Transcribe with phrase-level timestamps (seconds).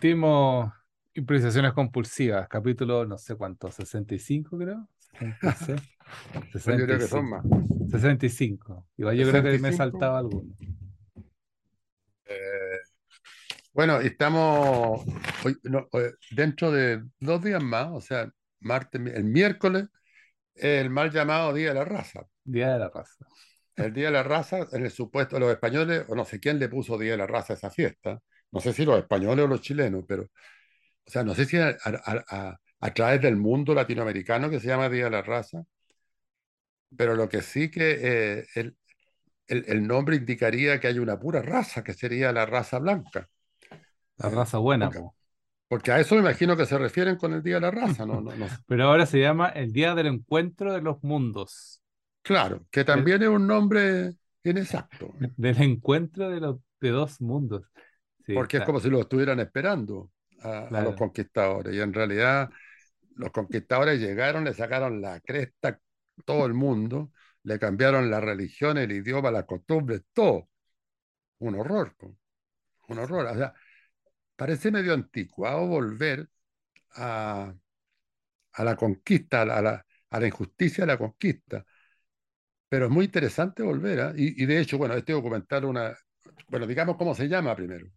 [0.00, 0.72] Partimos
[1.12, 4.88] improvisaciones compulsivas, capítulo no sé cuánto, 65 creo.
[5.18, 5.78] 66,
[6.52, 7.28] Pues yo creo que son 65.
[7.28, 7.90] más.
[7.90, 8.86] 65.
[8.96, 9.76] Igual yo creo que me 65.
[9.76, 10.54] saltado alguno.
[12.24, 12.78] Eh,
[13.74, 15.04] bueno, estamos
[15.44, 15.86] hoy- no,
[16.30, 19.86] dentro de dos días más, o sea, martes, el miércoles,
[20.54, 22.24] el mal llamado Día de la Raza.
[22.42, 23.26] Día de la raza.
[23.76, 26.70] El Día de la Raza, en el supuesto los españoles, o no sé quién le
[26.70, 28.22] puso Día de la Raza a esa fiesta,
[28.52, 30.28] no sé si los españoles o los chilenos, pero, o
[31.10, 34.88] sea, no sé si a, a- a- a través del mundo latinoamericano que se llama
[34.90, 35.64] Día de la Raza,
[36.96, 38.76] pero lo que sí que eh, el,
[39.48, 43.28] el- el nombre indicaría que hay una pura raza, que sería la raza blanca.
[44.18, 45.16] La Eh, raza buena, porque, po.
[45.68, 48.20] porque a eso me imagino que se refieren con el Día de la Raza, no,
[48.22, 48.48] no, no.
[48.66, 51.82] Pero ahora se llama el Día del Encuentro de los Mundos.
[52.22, 54.12] Claro, que El- también es un nombre
[54.44, 57.62] inexacto, del encuentro de los de dos mundos.
[58.30, 60.10] Sí, porque es como si lo estuvieran esperando
[60.42, 62.50] a, a los conquistadores, y en realidad
[63.16, 65.80] los conquistadores llegaron, le sacaron la cresta a
[66.24, 67.12] todo el mundo,
[67.44, 70.48] le cambiaron la religión, el idioma, las costumbres, todo.
[71.40, 71.94] Un horror,
[72.88, 73.26] un horror.
[73.26, 73.54] O sea,
[74.36, 76.28] parece medio anticuado volver
[76.96, 77.54] a,
[78.52, 81.64] a la conquista, a la, a la- a la injusticia de la conquista.
[82.68, 84.12] Pero es muy interesante volver, ¿ah?
[84.16, 85.96] Y, y de hecho, bueno, este documental, una,
[86.48, 87.90] bueno, digamos cómo se llama primero.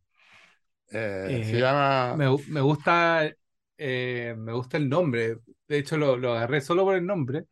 [0.94, 3.30] Eh, se Eh, llama me, me gusta
[3.77, 5.39] eh, me gusta el nombre.
[5.67, 7.45] De hecho, lo, lo agarré solo por el nombre.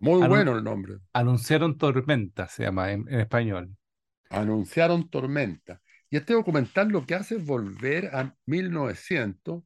[0.00, 0.98] muy Anun- bueno el nombre.
[1.14, 3.76] Anunciaron Tormenta, se llama en, en español.
[4.30, 5.80] Anunciaron tormenta.
[6.10, 9.62] Y este documental lo que hace es volver a 1900,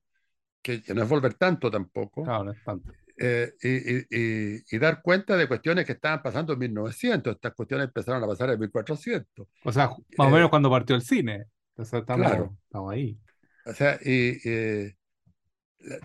[0.63, 2.97] que, que no es volver tanto tampoco, Claro, no es tanto.
[3.19, 7.35] eh, y, y- y- y dar cuenta de cuestiones que estaban pasando en 1900.
[7.37, 9.49] Estas cuestiones empezaron a pasar en 1400.
[9.65, 11.47] O sea, más o Eh, menos cuando partió el cine.
[11.73, 13.19] Entonces estamos, claro, estamos ahí.
[13.65, 14.97] o sea, y, eh,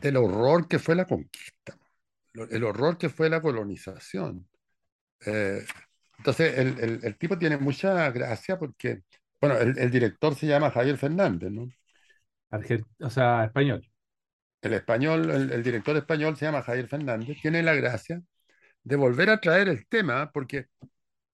[0.01, 1.78] del horror que fue la conquista,
[2.51, 4.47] el horror que fue la colonización.
[5.25, 5.66] Eh,
[6.19, 9.03] entonces, el, el- el tipo tiene mucha gracia porque,
[9.41, 11.69] bueno, el, el director se llama Javier Fernández, ¿no?
[13.00, 13.81] O sea, español.
[14.61, 18.22] El español, el, el director español se llama Javier Fernández, tiene la gracia
[18.83, 20.67] de volver a traer el tema, porque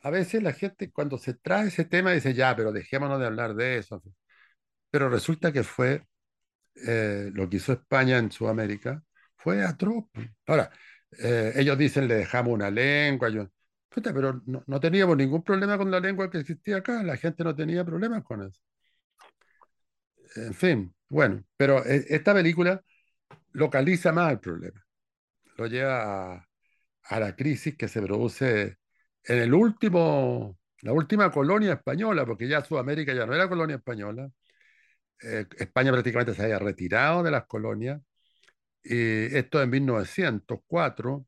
[0.01, 3.55] a veces la gente cuando se trae ese tema dice, ya, pero dejémonos de hablar
[3.55, 4.01] de eso.
[4.93, 6.05] Pero resulta que fue
[6.75, 9.03] eh, lo que hizo España en Sudamérica,
[9.35, 10.05] fue atroz.
[10.45, 10.69] Ahora,
[11.17, 13.27] eh, ellos dicen, le dejamos una lengua,
[13.89, 17.55] pero no, no teníamos ningún problema con la lengua que existía acá, la gente no
[17.55, 18.61] tenía problemas con eso.
[20.35, 22.79] En fin, bueno, pero eh, esta película
[23.53, 24.79] localiza más el problema,
[25.57, 26.47] lo lleva a,
[27.05, 28.77] a la crisis que se produce
[29.23, 34.29] en el último, la última colonia española, porque ya Sudamérica ya no era colonia española,
[35.23, 38.01] eh, España prácticamente se había retirado de las colonias,
[38.83, 41.25] y esto en 1904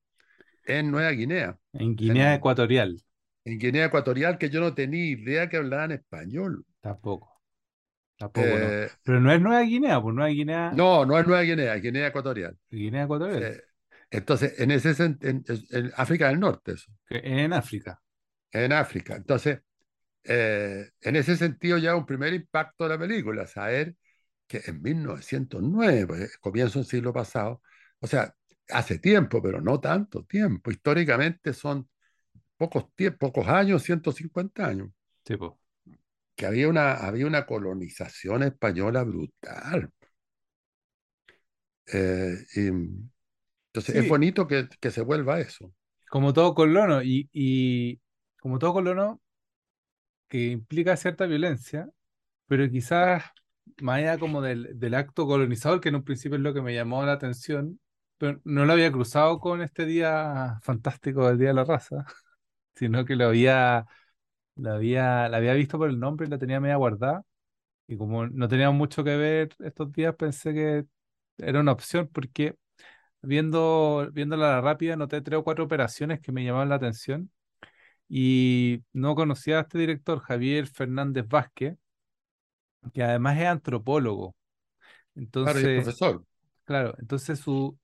[0.66, 3.00] en Nueva Guinea, En Guinea en, Ecuatorial.
[3.46, 6.66] en Guinea Ecuatorial, que yo no tenía idea que hablaban español.
[6.82, 7.42] Tampoco.
[8.18, 8.66] Tampoco, no.
[8.66, 11.82] Eh, Pero no es Nueva Guinea, pues Nueva Guinea, no, no es Nueva Guinea, es
[11.82, 12.58] Guinea Ecuatorial.
[12.70, 13.62] Guinea Ecuatorial, Eh,
[14.12, 18.00] entonces, en ese sen- en, en África del Norte, eso, en África.
[18.52, 19.16] en África.
[19.16, 19.60] Entonces,
[20.26, 23.96] eh, en ese sentido ya un primer impacto de la película, saber
[24.48, 27.62] que en 1909, pues, comienzo del siglo pasado,
[28.00, 28.36] o sea,
[28.70, 31.90] hace tiempo, pero no tanto tiempo, históricamente son
[32.58, 32.86] pocos,
[33.20, 34.92] pocos años, 150 años,
[35.26, 35.54] pues.
[36.36, 39.92] que había una, había una colonización española brutal.
[41.88, 45.74] Eh, y, entonces, es Sí, bonito que, que se vuelva a eso.
[46.10, 48.00] como todo colono, y, y
[48.40, 49.22] como todo colono
[50.28, 51.90] que implica cierta violencia,
[52.48, 53.24] pero quizás
[53.82, 56.74] más allá como del, del acto colonizador, que en un principio es lo que me
[56.76, 57.80] llamó la atención,
[58.18, 62.06] pero no lo había cruzado con este día fantástico del Día de la Raza,
[62.76, 63.86] sino que lo había,
[64.56, 67.24] lo había, la había visto por el nombre y la tenía media guardada.
[67.88, 70.86] Y como no teníamos mucho que ver estos días, pensé que
[71.38, 72.56] era una opción porque
[73.22, 77.32] viendo, viéndola la rápida noté tres o cuatro operaciones que me llamaban la atención
[78.10, 81.78] y no conocía a este director, Javier Fernández Vázquez,
[82.94, 84.36] que además es antropólogo.
[85.42, 86.26] Claro, y es Entonces, profesor.
[86.66, 87.78] claro, entonces su,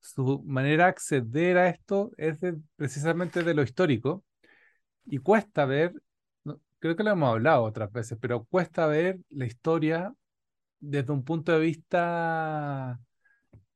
[0.00, 4.24] su manera de acceder a esto es de- precisamente de lo histórico
[5.06, 5.94] y cuesta ver,
[6.80, 10.14] creo que lo hemos hablado otras veces, pero cuesta ver la historia
[10.80, 13.00] desde un punto de vista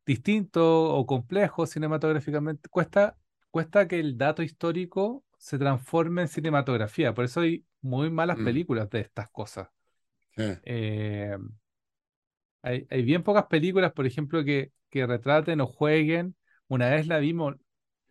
[0.07, 2.69] distinto o complejo cinematográficamente.
[2.69, 3.17] Cuesta,
[3.51, 7.15] cuesta que el dato histórico se transforme en cinematografía.
[7.15, 9.69] Por eso hay muy malas Mm, películas de estas cosas.
[10.37, 10.43] sí.
[10.65, 11.37] Eh,
[12.63, 16.37] Hay, hay bien pocas películas, por ejemplo, que, que retraten o jueguen.
[16.69, 17.57] Una vez la vimos,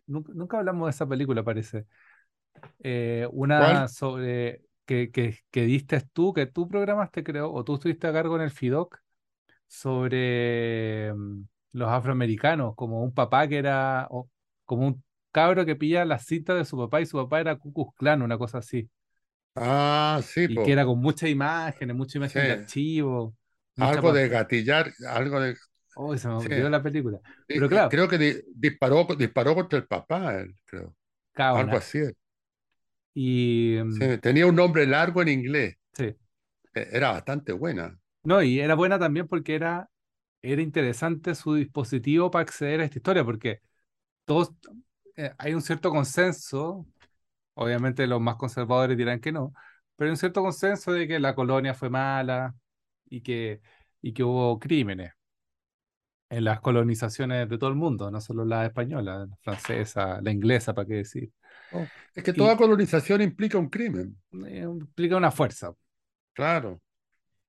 [0.06, 1.86] nunca, nunca hablamos de esa película, parece.
[2.80, 3.88] Eh, una ¿Cuál?
[3.88, 8.36] sobre que, que, que diste tú, que tú programaste, creo, o tú estuviste a cargo
[8.36, 8.98] en el FIDOC,
[9.68, 11.42] sobre mm,
[11.74, 14.30] los afroamericanos, como un papá que era, o
[14.66, 17.72] como un cabro que pilla la cinta de su papá y su papá era Ku
[17.74, 18.90] Klux Klan, una cosa así.
[19.54, 22.38] Ah, sí, Y que era con muchas imágenes, mucha Sí.
[22.38, 23.34] imagen de archivo,
[23.76, 25.56] mucha Algo de gatillar, algo de.
[25.94, 26.48] Oh, se me Sí.
[26.48, 27.20] olvidó la película.
[27.46, 30.96] Pero claro, Creo que di- disparó, disparó contra el papá, él, creo.
[31.32, 32.00] cada Algo así.
[33.14, 35.76] Y mm, Sí, tenía un nombre largo en inglés.
[35.94, 36.16] sí.
[36.74, 37.98] Eh, Era bastante buena.
[38.24, 39.90] No, y era buena también porque era,
[40.42, 43.60] era interesante su dispositivo para acceder a esta historia, porque
[44.26, 44.52] todos,
[45.16, 46.86] eh, hay un cierto consenso,
[47.54, 49.52] obviamente los más conservadores dirán que no,
[49.96, 52.54] pero hay un cierto consenso de que la colonia fue mala
[53.10, 53.62] y que,
[54.02, 55.12] y que hubo crímenes
[56.30, 60.72] en las colonizaciones de todo el mundo, no solo la española, la francesa, la inglesa,
[60.74, 61.30] para qué decir.
[61.70, 64.16] Oh, es que toda Y colonización implica un crimen.
[64.46, 65.74] eh, implica una fuerza.
[66.34, 66.80] Claro,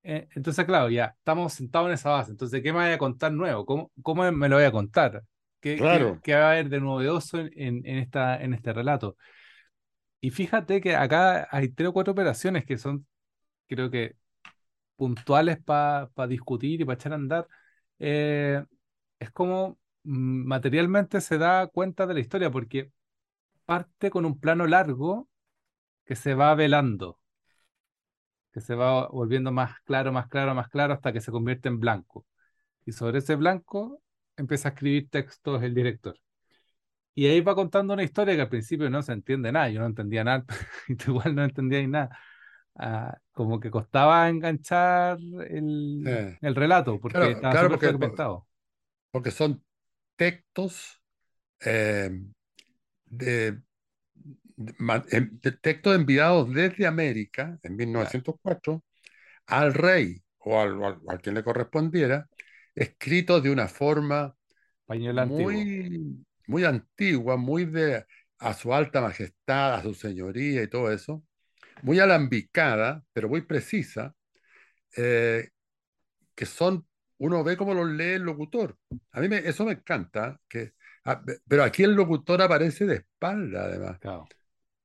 [0.03, 2.31] Eh, entonces, claro, ya estamos sentados en esa base.
[2.31, 3.65] Entonces, ¿qué me voy a contar nuevo?
[3.65, 5.23] ¿Cómo, cómo me lo voy a contar?
[5.63, 6.19] ¿Qué, qué, claro.
[6.21, 9.15] qué va a haber de novedoso en, en, en esta, en este relato?
[10.19, 13.07] Y fíjate que acá hay tres o cuatro operaciones que son,
[13.67, 14.15] creo que,
[14.95, 17.47] puntuales para discutir y para echar a andar.
[17.99, 18.63] Eh,
[19.19, 22.91] es como mm, materialmente se da cuenta de la historia, porque
[23.65, 25.29] parte con un plano largo
[26.05, 27.19] que se va velando,
[28.51, 31.79] que se va volviendo más claro, más claro, más claro, hasta que se convierte en
[31.79, 32.25] blanco.
[32.85, 34.01] Y sobre ese blanco
[34.37, 36.17] empieza a escribir textos el director.
[37.15, 39.85] Y ahí va contando una historia que al principio no se entiende nada, yo no
[39.87, 40.45] entendía nada,
[40.87, 42.17] y tú igual no entendías nada.
[42.75, 45.17] Ah, como que costaba enganchar
[45.49, 48.47] el, Eh, el relato, porque claro, estaba claro, porque, fragmentado.
[49.11, 49.63] porque son
[50.15, 51.01] textos
[51.61, 52.11] eh,
[53.05, 53.61] de,
[54.55, 54.75] de-
[55.17, 58.83] em- de textos enviados desde América en Claro, 1904
[59.47, 62.27] al rey o al, al- al quien le correspondiera,
[62.75, 64.35] escritos de una forma
[65.15, 65.71] antiguo.
[65.75, 68.05] muy, muy antigua, muy de
[68.39, 71.23] a su alta majestad, a su señoría y todo eso,
[71.83, 74.15] muy alambicada, pero muy precisa,
[74.97, 75.49] eh,
[76.35, 76.87] que son,
[77.17, 78.77] uno ve cómo los lee el locutor.
[79.11, 80.73] A mí me- eso me encanta, que,
[81.05, 83.99] ah, pe- pero aquí el locutor aparece de espalda, además.
[83.99, 84.31] Claro,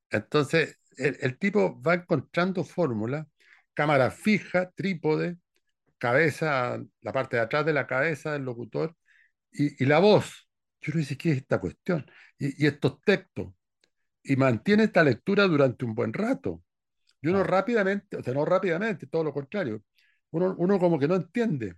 [0.09, 3.27] Entonces, el, el tipo va encontrando fórmulas,
[3.73, 5.37] cámara fija, trípode,
[5.99, 8.95] cabeza, la parte de atrás de la cabeza del locutor
[9.51, 10.49] y, y la voz.
[10.81, 12.05] Yo no sé qué es esta cuestión.
[12.39, 13.53] Y, y estos textos.
[14.23, 16.63] Y mantiene esta lectura durante un buen rato.
[17.21, 19.83] Y uno rápidamente, o sea, no rápidamente, todo lo contrario.
[20.31, 21.75] Uno, uno como que no entiende,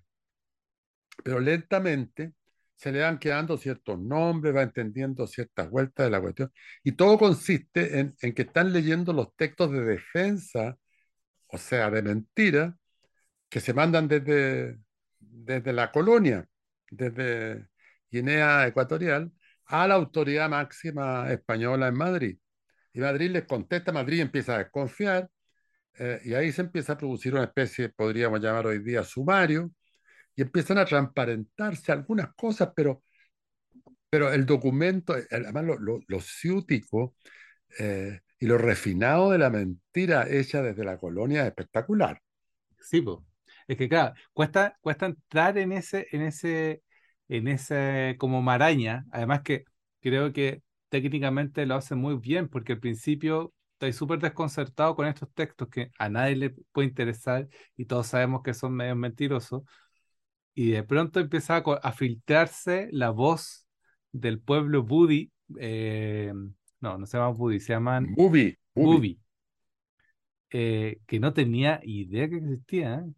[1.24, 2.34] pero lentamente
[2.76, 6.52] se le van quedando ciertos nombres, va entendiendo ciertas vueltas de la cuestión.
[6.84, 10.78] Y todo consiste en, en que están leyendo los textos de defensa,
[11.48, 12.78] o sea, de mentira,
[13.52, 14.80] que se mandan desde,
[15.20, 16.48] desde la colonia,
[16.92, 17.68] desde
[18.12, 19.34] Guinea Ecuatorial,
[19.68, 22.40] a la autoridad máxima española en Madrid.
[22.94, 25.30] Y Madrid les contesta, Madrid empieza a desconfiar,
[26.00, 29.72] eh, y ahí se empieza a producir una especie, podríamos llamar hoy día, sumario,
[30.36, 33.04] y empiezan a transparentarse algunas cosas, pero,
[34.10, 37.16] pero el documento, el- además lo, lo, lo ciútico
[37.80, 42.22] eh, y lo refinado de la mentira hecha desde la colonia es espectacular.
[42.90, 43.24] Sí, po.
[43.72, 46.84] Es que claro, cuesta, cuesta entrar en ese, en ese,
[47.30, 49.06] en ese como maraña.
[49.14, 49.64] Además que
[50.02, 55.32] creo que técnicamente lo hace muy bien, porque al principio estoy súper desconcertado con estos
[55.34, 57.48] textos que a nadie le puede interesar
[57.78, 59.64] y todos sabemos que son medio mentirosos.
[60.54, 63.68] Y de pronto empieza a, a filtrarse la voz
[64.12, 65.32] del pueblo Budi.
[65.60, 66.34] eh,
[66.82, 68.58] no, no se llaman Budi, se llaman Bubi.
[68.76, 69.20] Bubi,
[70.50, 72.96] eh, que no tenía idea que existía.
[72.96, 73.14] ¿eh?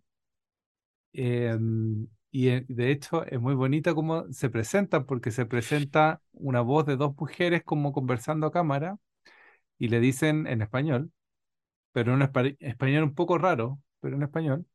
[1.14, 6.62] Em, y eh, de hecho es muy bonita cómo se presentan, porque se presenta una
[6.62, 8.98] voz de dos mujeres como conversando a cámara
[9.80, 11.12] y le dicen en español,
[11.92, 14.66] pero un espa- español un poco raro, pero en español,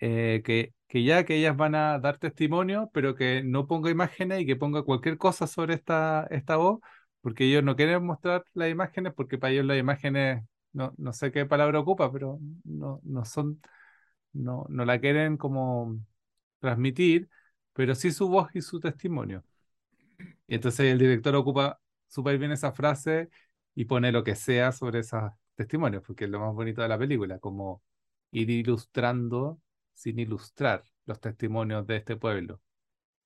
[0.00, 4.40] eh, que, que ya que ellas van a dar testimonio, pero que no ponga imágenes
[4.42, 6.80] y que ponga cualquier cosa sobre esta, esta voz,
[7.22, 11.32] porque ellos no quieren mostrar las imágenes, porque para ellos las imágenes, no, no sé
[11.32, 13.60] qué palabra ocupa, pero no, no son,
[14.32, 15.98] no, no la quieren como
[16.60, 17.28] transmitir,
[17.74, 19.44] pero sí su voz y su testimonio.
[20.46, 23.30] Y entonces el director ocupa súper bien esa frase
[23.74, 25.22] y pone lo que sea sobre esos
[25.54, 27.82] testimonios, porque es lo más bonito de la película, como
[28.32, 29.60] ir ilustrando
[29.94, 32.60] sin ilustrar los testimonios de este pueblo.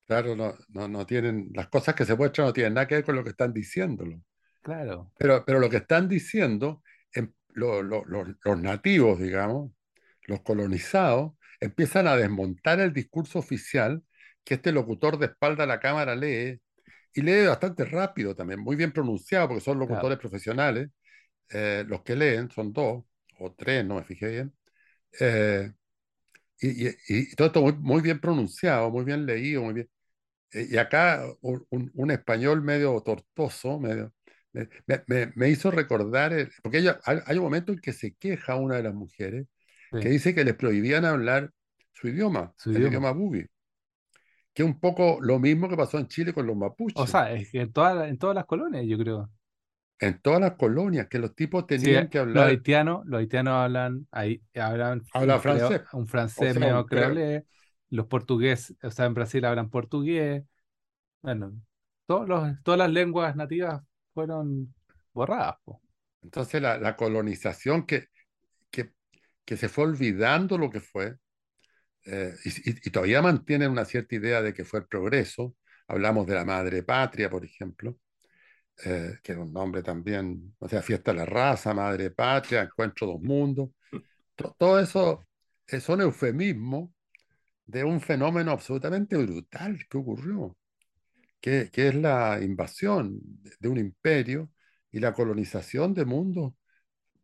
[0.05, 3.03] Claro, no, no, no tienen, las cosas que se muestran no tienen nada que ver
[3.05, 4.21] con lo que están diciéndolo.
[4.61, 6.83] Claro, Pero, pero lo que están diciendo,
[7.13, 9.71] em, lo- lo- lo- los nativos, digamos,
[10.27, 14.03] los colonizados, empiezan a desmontar el discurso oficial
[14.43, 16.61] que este locutor de espalda a la cámara lee,
[17.13, 20.09] y lee bastante rápido también, muy bien pronunciado, porque son claro.
[20.09, 20.89] locutores profesionales.
[21.51, 23.03] eh, los que leen son dos
[23.39, 24.55] o tres, no me fijé bien.
[25.19, 25.71] Eh,
[26.61, 29.89] y, y- y todo esto muy, muy bien pronunciado, muy bien leído, muy bien.
[30.53, 34.13] Eh, Y acá un, español medio tortoso, medio,
[34.53, 37.93] me, me- me- me hizo recordar, el- porque ella- hay, hay un momento en que
[37.93, 39.47] se queja una de las mujeres
[39.99, 41.51] que dice que les prohibían hablar
[41.93, 42.85] su idioma, su el idioma.
[42.85, 43.45] idioma bubi,
[44.53, 46.55] que es un poco lo mismo que pasó en Chile con los
[46.93, 49.29] O mapuches, sea, es que en todas, en todas las colonias, yo creo.
[49.99, 53.53] en todas las colonias, que los tipos Sí, tenían que los hablar, haitianos, los haitianos
[53.53, 55.01] hablan, ahí, hablan
[55.41, 57.19] creo, francés, un o francés sea, un medio creo.
[57.19, 57.45] creolé,
[57.89, 60.43] los portugueses, o sea, en Brasil hablan portugués,
[61.21, 61.53] bueno,
[62.07, 63.83] todos los, todas las lenguas nativas
[64.13, 64.75] fueron
[65.13, 65.81] borradas, po.
[66.23, 68.07] Entonces la, la colonización que,
[69.45, 71.15] que se fue olvidando lo que fue,
[72.05, 75.55] eh, y, todavía mantienen una cierta idea de que fue el progreso.
[75.87, 77.97] Hablamos de la madre patria, por ejemplo,
[78.85, 83.07] eh, que era un nombre también, o sea, fiesta de la raza, madre patria, encuentro
[83.07, 83.69] dos mundos.
[84.35, 85.23] To- todo eso
[85.67, 86.91] eh, son eufemismos
[87.65, 90.57] de un fenómeno absolutamente brutal que ocurrió,
[91.41, 94.51] que, que es la invasión de de un imperio
[94.91, 96.53] y la colonización de mundos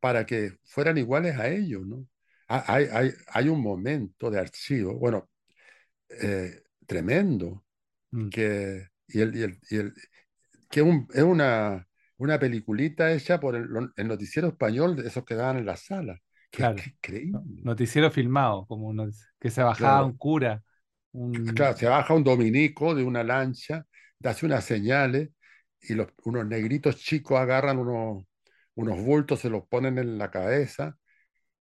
[0.01, 2.08] para que fueran iguales a ellos, ¿no?
[2.50, 5.29] Ha- Hay, hay, hay un momento de archivo, bueno,
[6.10, 7.65] eh, tremendo,
[8.13, 9.93] Mm, que, y el, y el, y el-
[10.70, 13.70] que un- es una, una peliculita hecha por el,
[14.08, 17.43] noticiero español, de esos que daban en la sala, claro, increíble.
[17.63, 19.08] noticiero filmado, como uno
[19.39, 20.63] que se bajaba un cura,
[21.13, 23.86] un, claro, se baja un dominico de una lancha,
[24.24, 25.29] hace unas señales
[25.81, 28.25] y los, unos negritos chicos agarran unos,
[28.75, 30.98] unos bultos, se los ponen en la cabeza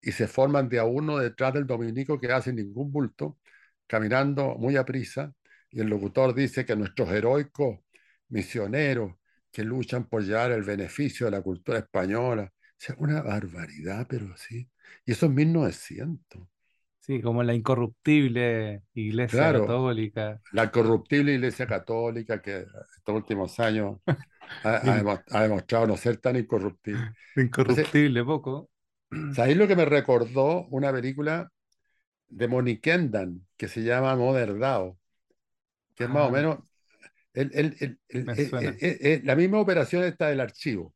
[0.02, 3.40] y se forman de a uno detrás del dominico que hace ningún bulto,
[3.88, 5.34] caminando muy a prisa,
[5.72, 7.80] y el locutor dice que nuestros heroicos
[8.30, 9.14] misioneros
[9.52, 14.36] que luchan por llevar el beneficio de la cultura española, o sea, una barbaridad, pero
[14.38, 14.70] sí.
[15.06, 16.44] Y eso es 1900.
[17.00, 22.66] sí, como la incorruptible Iglesia Claro, Católica, la corruptible Iglesia Católica que
[22.98, 24.00] estos últimos años
[24.64, 27.12] ha, ha in- demo- ha demostrado no ser tan incorruptible.
[27.36, 28.70] Entonces, incorruptible poco.
[29.34, 31.50] ¿sabéis lo que me recordó una película
[32.30, 34.98] de Monique Kendan que se llama Mother Dao?
[35.96, 36.60] que es más o menos
[37.34, 40.94] el- el- el- la misma operación esta del archivo.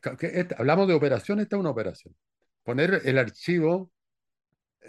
[0.00, 2.14] Ca- que esta- hablamos de operación, esta es una operación.
[2.62, 3.90] Poner el archivo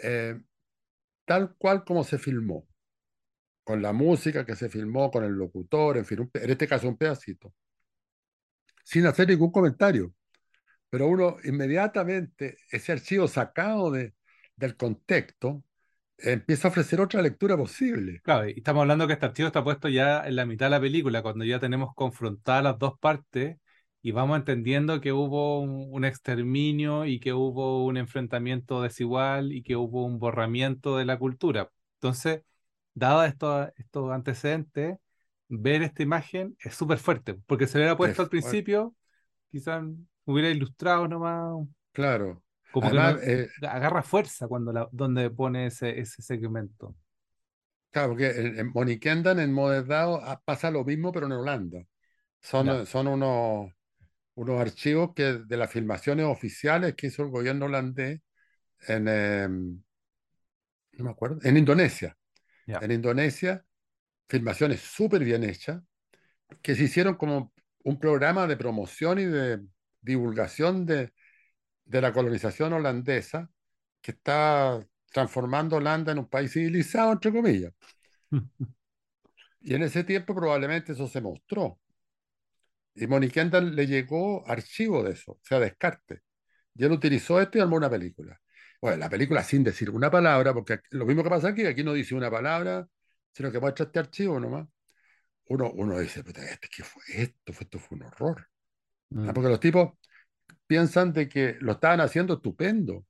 [0.02, 0.40] eh,
[1.24, 2.66] tal cual como se filmó,
[3.64, 6.88] con la música que se filmó, con el locutor, en fin, un en este caso
[6.88, 7.52] un pedacito,
[8.82, 10.14] sin hacer ningún comentario.
[10.90, 14.14] Pero uno inmediatamente, ese archivo sacado de,
[14.56, 15.64] del contexto,
[16.18, 18.20] empieza a ofrecer otra lectura posible.
[18.22, 20.80] Claro, y estamos hablando que este archivo está puesto ya en la mitad de la
[20.80, 23.58] película, cuando ya tenemos confrontadas las dos partes
[24.02, 29.76] y vamos entendiendo que hubo un, exterminio y que hubo un enfrentamiento desigual y que
[29.76, 31.70] hubo un borramiento de la cultura.
[31.94, 32.42] Entonces,
[32.94, 34.98] dado estos, estos antecedentes,
[35.54, 38.94] ver esta imagen es súper fuerte, porque se hubiera puesto Es al principio,
[39.50, 39.84] quizás
[40.24, 42.42] hubiera ilustrado nomás, claro.
[42.70, 46.96] como que Además, no eh, agarra fuerza cuando la, donde pone ese, ese segmento.
[47.90, 51.84] Claro, porque en, en Monikendan, en Moderdao, ah, pasa lo mismo, pero en Holanda.
[52.40, 53.70] Son, son unos,
[54.34, 58.20] unos archivos que, de las filmaciones oficiales que hizo el gobierno holandés
[58.88, 62.16] en, eh, no me acuerdo, en Indonesia.
[62.66, 63.64] En Indonesia,
[64.28, 65.82] filmaciones súper bien hechas,
[66.62, 67.52] que se hicieron como
[67.84, 69.60] un programa de promoción y de
[70.00, 71.12] divulgación de,
[71.84, 73.50] de la colonización holandesa,
[74.00, 77.72] que está transformando Holanda en un país civilizado, entre comillas.
[79.60, 81.78] Y en ese tiempo probablemente eso se mostró.
[82.94, 86.20] Y Monique Kendall le llegó archivo de eso, o sea, descarte.
[86.74, 88.40] Y él utilizó esto y armó una película.
[88.80, 91.92] Bueno, la película sin decir una palabra, porque lo mismo que pasa aquí, aquí no
[91.94, 92.86] dice una palabra,
[93.32, 94.68] sino que muestra este archivo nomás.
[95.48, 97.52] Uno, uno dice, "Puta, este, ¿qué fue esto?
[97.60, 98.48] Esto fue un horror.
[99.24, 99.92] Ah, Mm, Porque los tipos
[100.66, 103.06] piensan de que lo estaban haciendo estupendo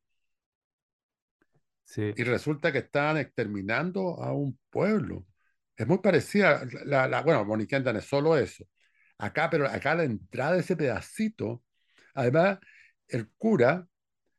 [1.85, 2.15] sí.
[2.15, 5.27] y resulta que estaban exterminando a un pueblo.
[5.77, 8.65] Es muy parecida, la, la- bueno, Monique Kendall es solo eso.
[9.19, 11.65] Acá, pero acá la entrada de ese pedacito,
[12.15, 12.59] además,
[13.09, 13.87] el cura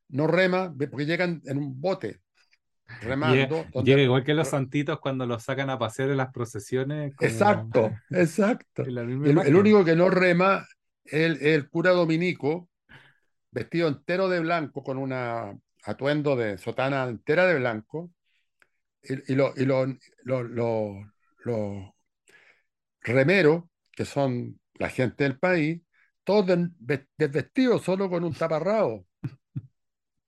[0.09, 2.21] no rema porque llegan en un bote
[3.01, 4.03] remando, llega donde...
[4.03, 8.83] igual que los santitos cuando los sacan a pasear en las procesiones, como Exacto, exacto.
[8.83, 10.65] el, único que no rema
[11.03, 12.69] es el, el cura dominico,
[13.51, 15.13] vestido entero de blanco, con un
[15.85, 18.11] atuendo de sotana entera de blanco,
[19.03, 19.85] y, y los y lo-
[20.23, 21.13] lo- lo-
[21.43, 21.89] los
[23.01, 25.81] remeros, que son la gente del país,
[26.23, 26.57] todos
[27.17, 29.05] desvestidos solo con un taparrabo.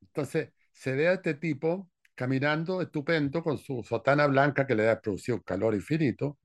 [0.02, 5.02] Entonces, se ve a este tipo caminando estupendo con su sotana blanca que le ha
[5.02, 6.40] producido un calor infinito,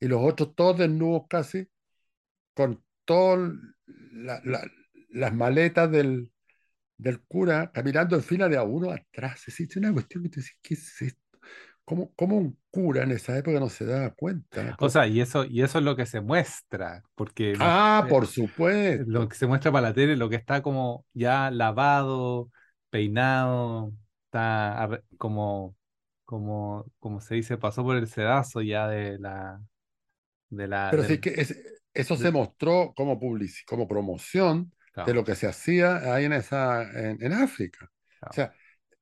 [0.00, 1.68] y los otros todos desnudos casi,
[2.54, 3.52] con todas
[4.12, 4.70] la- la-
[5.10, 6.30] las maletas del,
[6.98, 9.40] del cura caminando en fila de a uno atrás.
[9.48, 11.20] Es decir, una cuestión que tú dices, ¿qué es esto?
[11.84, 14.76] ¿Cómo, cómo un cura en esa época no se daba cuenta?
[14.80, 18.26] O sea, y eso, y eso es lo que se muestra, porque Ah, eh, por
[18.26, 19.28] lo supuesto.
[19.28, 22.50] que se muestra para la tele, lo que está como ya lavado,
[22.90, 23.92] peinado,
[24.38, 25.76] está como,
[26.24, 29.60] como, como se dice, pasó por el sedazo ya de la,
[30.50, 31.56] de la, Pero sí que es-
[31.94, 34.72] eso se de- mostró como publici- como promoción
[35.04, 37.86] de claro, lo que se hacía ahí en, esa, en, en África.
[37.86, 38.34] O claro.
[38.34, 38.54] sea,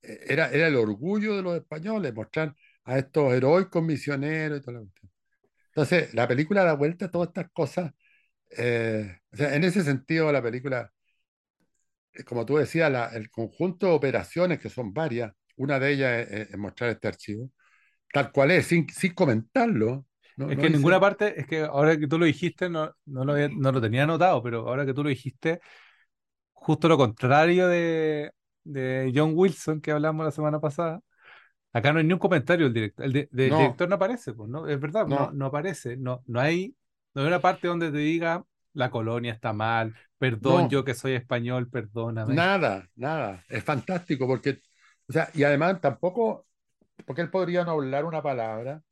[0.02, 4.74] eh, era, era el orgullo de los españoles mostrar a estos heroicos misioneros y toda
[4.74, 5.12] la cuestión.
[5.68, 7.92] Entonces, la película da vuelta a todas estas cosas.
[8.58, 10.92] eh, o sea, en ese sentido, la película,
[12.26, 16.50] como tú decías, la- el conjunto de operaciones, que son varias, una de ellas es,
[16.50, 17.50] es- mostrar este archivo,
[18.12, 20.06] tal cual es, sin, sin comentarlo.
[20.36, 22.92] No, Es no que en ninguna parte, es que ahora que tú lo dijiste, no,
[23.06, 25.60] no lo no lo tenía anotado, pero ahora que tú lo dijiste,
[26.52, 28.32] justo lo contrario de,
[28.64, 31.00] de John Wilson que hablamos la semana pasada,
[31.72, 34.50] acá no hay ni un comentario del director, el de- no, director no aparece, pues,
[34.50, 34.68] ¿no?
[34.68, 36.76] Es verdad, no, no, no aparece, no, no hay,
[37.14, 40.94] no hay una parte donde te diga la colonia está mal, perdón, no, yo que
[40.94, 42.34] soy español, perdóname.
[42.34, 43.44] nada, nada.
[43.48, 44.60] Es fantástico porque,
[45.08, 46.46] o sea, y además tampoco,
[47.06, 48.82] porque él podría no hablar una palabra,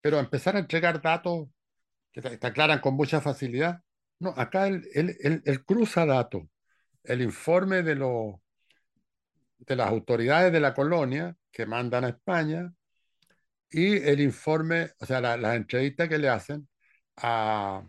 [0.00, 1.48] pero empezar a entregar datos
[2.12, 3.80] que te, te aclaran con mucha facilidad.
[4.20, 6.44] No, acá él, él, él- él cruza datos.
[7.04, 8.36] El informe de, los
[9.58, 12.72] de las autoridades de la colonia que mandan a España
[13.70, 16.68] y el informe, o sea, la- las entrevistas que le hacen
[17.16, 17.82] a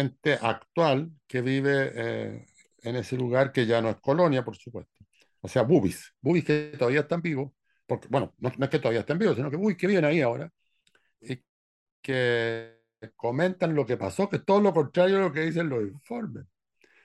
[0.00, 2.46] gente actual que vive eh,
[2.82, 5.04] en ese lugar que ya no es colonia, por supuesto.
[5.40, 7.52] O sea, bubis, bubis que todavía están vivos,
[7.86, 10.20] porque, bueno, no, no es que todavía estén vivos, sino que bubis que viven ahí
[10.20, 10.50] ahora
[11.20, 11.42] y
[12.02, 12.78] que
[13.16, 16.46] comentan lo que pasó, que es todo lo contrario a lo que dicen los informes.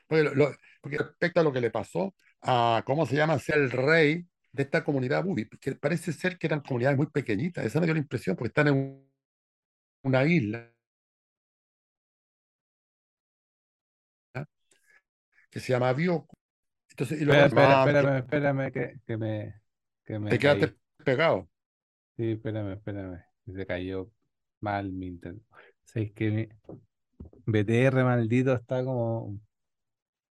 [0.07, 0.51] Porque, lo-
[0.81, 3.39] porque respecto a lo que le pasó a, ¿cómo se llama?
[3.39, 7.65] Ser el rey de esta comunidad Bubi, que parece ser que eran comunidades muy pequeñitas.
[7.65, 9.05] Esa me dio la impresión, porque están en
[10.03, 10.70] una isla
[15.51, 16.37] que se llama Bioko.
[16.91, 19.61] Entonces, y Espera, llamaban, espérame, espérame, que, que me,
[20.05, 21.49] que me te quedaste pegado.
[22.17, 24.11] Sí, espérame, espérame, se cayó
[24.61, 25.43] mal mi internet.
[25.85, 26.47] Sí, que mi
[27.45, 29.39] BTR maldito está como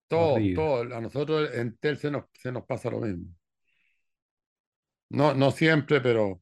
[0.09, 0.55] Todo, horrible.
[0.55, 0.97] todo.
[0.97, 3.27] A nosotros en Tel se nos, se nos pasa lo mismo.
[5.11, 6.41] No, no siempre, pero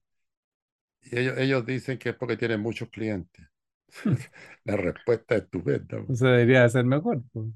[1.11, 3.47] ellos, ellos dicen que es porque tienen muchos clientes.
[4.65, 5.99] La respuesta es estupenda.
[6.09, 7.23] Eso debería ser mejor.
[7.33, 7.47] pues.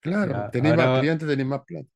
[0.00, 1.86] Claro, Ya, tenéis más ahora clientes, tenéis más plata.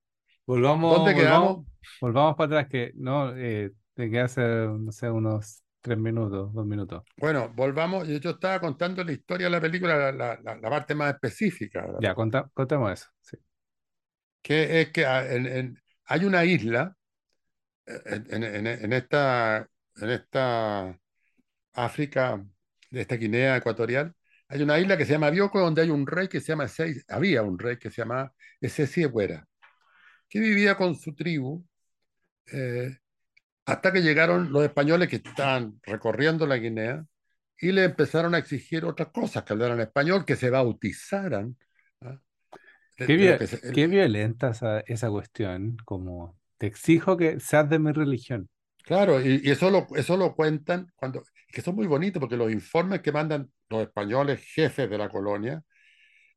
[0.46, 1.66] volvamos, ¿Dónde volvamos, quedamos?
[2.00, 6.66] volvamos para atrás, que no, eh, te queda hace, no sé, unos tres minutos, dos
[6.66, 7.02] minutos.
[7.16, 8.06] Bueno, volvamos.
[8.08, 11.14] Yo yo estaba contando la historia de la película, la, la- la- la parte más
[11.14, 13.08] específica la Ya, conta- contemos eso.
[13.20, 13.36] Sí.
[14.42, 16.96] que es que ah, en- en- hay una isla
[17.86, 20.98] eh, en- en esta, en esta
[21.74, 22.44] África,
[22.90, 24.14] de esta Guinea ecuatorial,
[24.54, 26.66] hay una isla que se llama Bioko, donde hay un rey que se llama,
[27.08, 29.04] había un rey que se llama Esesi
[30.28, 31.64] que vivía con su tribu
[32.52, 32.96] eh,
[33.66, 37.04] hasta que llegaron los españoles que estaban recorriendo la Guinea
[37.58, 41.56] y le empezaron a exigir otras cosas, que hablaran español, que se bautizaran.
[42.02, 42.18] ¿ah?
[42.96, 47.78] Qué, que se- el- qué violenta esa, esa cuestión, como te exijo que seas de
[47.78, 48.48] mi religión.
[48.82, 51.22] claro, y, y eso, lo, eso lo cuentan cuando,
[51.54, 55.62] que son muy bonitos, porque los informes que mandan los españoles jefes de la colonia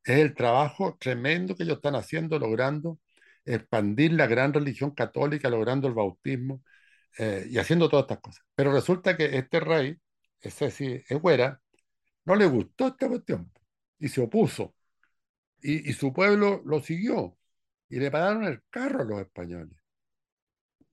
[0.04, 3.00] es el trabajo tremendo que ellos están haciendo, logrando
[3.46, 6.64] expandir la gran religión católica, logrando el bautismo
[7.18, 8.46] eh, y haciendo todas estas cosas.
[8.56, 9.98] Pero resulta que este rey,
[10.42, 11.62] ese sí, Egüera,
[12.26, 13.52] no le gustó esta cuestión
[14.00, 14.76] y se opuso.
[15.62, 17.38] Y, y su pueblo lo siguió
[17.90, 19.78] y le pararon el carro a los españoles.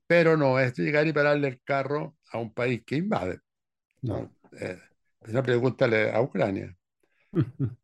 [0.06, 3.40] Pero no es llegar y pararle el carro a un país que invade.
[4.04, 4.18] No.
[4.18, 4.58] ¿no?
[4.60, 4.78] Eh,
[5.22, 6.76] esa pregúntale a Ucrania.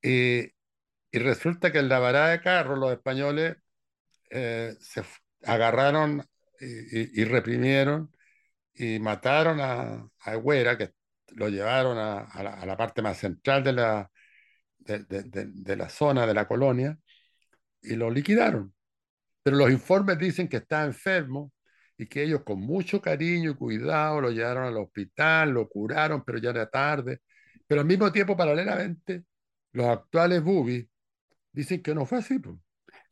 [0.00, 0.42] Y,
[1.10, 3.56] y resulta que en la varada de carro los españoles
[4.30, 5.02] eh, se
[5.42, 6.24] agarraron
[6.60, 8.14] y, y reprimieron
[8.74, 10.92] y mataron a, a que
[11.34, 14.08] lo llevaron a, a, la, a, la, parte más central de la,
[14.78, 16.96] de, de, de, de, la zona de la colonia
[17.82, 18.72] y lo liquidaron.
[19.42, 21.52] Pero los informes dicen que está enfermo
[21.98, 26.38] y que ellos con mucho cariño y cuidado lo llevaron al hospital, lo curaron, pero
[26.38, 27.20] ya era tarde.
[27.66, 29.24] Pero al mismo tiempo, paralelamente,
[29.72, 30.86] los actuales bubis
[31.52, 32.40] dicen que no fue así.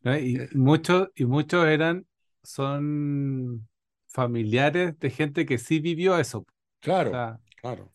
[0.02, 0.16] ¿No?
[0.16, 2.06] Y, eh, muchos, y muchos eran,
[2.44, 3.68] son
[4.06, 6.46] familiares de gente que sí vivió eso.
[6.80, 7.92] Claro, o sea, claro.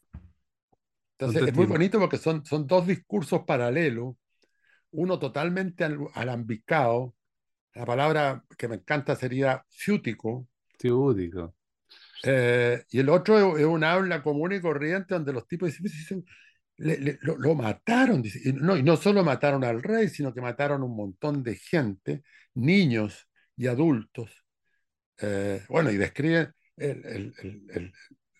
[1.17, 4.15] Entonces es muy bonito porque son, son dos discursos paralelos,
[4.91, 7.15] uno totalmente alambicado,
[7.73, 10.47] la palabra que me encanta sería ciútico.
[12.24, 16.26] Eh, y el otro es, un habla común y corriente donde los tipos dicen,
[16.78, 18.24] le, lo, mataron.
[18.26, 22.24] Y, no, y no solo mataron al rey, sino que mataron un montón de gente,
[22.54, 24.32] niños y adultos.
[25.20, 27.34] Eh, bueno, y describe el, el,
[27.70, 27.94] el,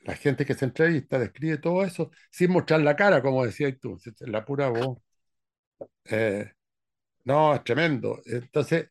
[0.04, 4.00] la gente que se entrevista, describe todo eso sin mostrar la cara, como decías tú,
[4.22, 4.98] la pura voz.
[6.06, 6.52] Eh,
[7.26, 8.22] no, es tremendo.
[8.26, 8.90] Entonces,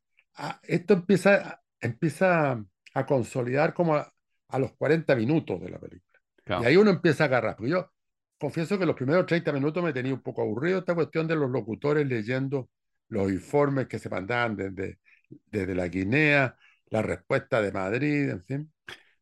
[0.62, 4.12] esto empieza, empieza a consolidar como a,
[4.48, 6.20] a, los 40 minutos de la película.
[6.44, 6.62] Claro.
[6.62, 7.56] Y ahí uno empieza a agarrar.
[7.56, 7.92] Porque yo
[8.38, 11.50] confieso que los primeros 30 minutos me tenía un poco aburrido esta cuestión de los
[11.50, 12.70] locutores leyendo
[13.08, 14.98] los informes que se mandaban desde,
[15.46, 18.72] desde la Guinea, la respuesta de Madrid, en fin.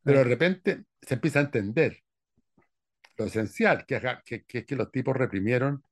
[0.03, 2.01] Pero de repente se empieza a entender
[3.17, 5.83] lo esencial, que, que, que, que los tipos reprimieron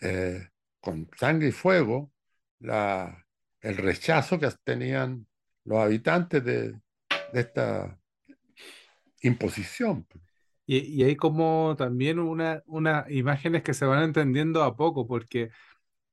[0.00, 0.48] eh,
[0.80, 2.12] con sangre y fuego
[2.60, 3.24] la,
[3.60, 5.26] el rechazo que tenían
[5.64, 6.80] los habitantes de,
[7.32, 7.98] de esta
[9.22, 10.06] imposición.
[10.66, 15.50] Y, y, hay como también unas una imágenes que se van entendiendo a poco, porque,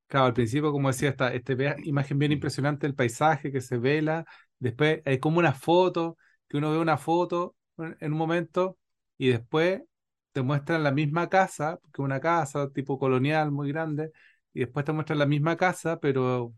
[0.07, 1.53] claro, al principio, como decía, esta, esta
[1.83, 4.25] imagen bien impresionante del paisaje que se vela,
[4.59, 8.77] después hay como una foto, que uno ve una foto en un momento
[9.17, 9.83] y después
[10.31, 14.11] te muestran la misma casa, que una casa tipo colonial muy grande,
[14.53, 16.53] y después te muestran la misma casa, pero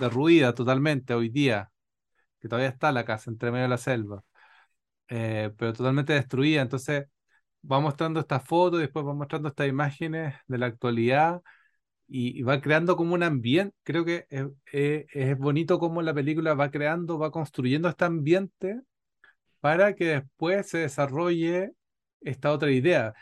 [0.00, 1.71] derruida totalmente hoy día,
[2.42, 4.24] que todavía está la casa entre medio de la selva,
[5.08, 6.62] eh, pero totalmente destruida.
[6.62, 7.06] Entonces
[7.70, 11.42] va mostrando estas fotos después va mostrando estas imágenes de la actualidad
[12.08, 13.74] y, va creando como un ambiente.
[13.84, 18.82] Creo que es, es, bonito como la película va creando, va construyendo este ambiente
[19.60, 21.72] para que después se desarrolle
[22.22, 23.14] esta otra idea.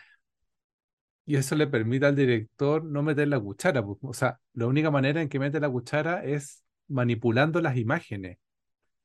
[1.25, 3.83] Y eso le permite al director no meter la cuchara.
[3.83, 8.39] O sea, la única manera en que mete la cuchara es manipulando las imágenes.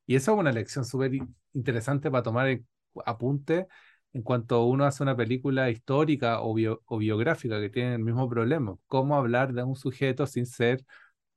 [0.06, 1.12] Y eso es una lección súper
[1.54, 2.60] interesante para tomar
[3.06, 3.68] apunte
[4.14, 8.30] en cuanto uno hace una película histórica o, bio, o, biográfica que tiene el mismo
[8.30, 8.78] problema.
[8.88, 10.86] Cómo hablar de un sujeto sin ser,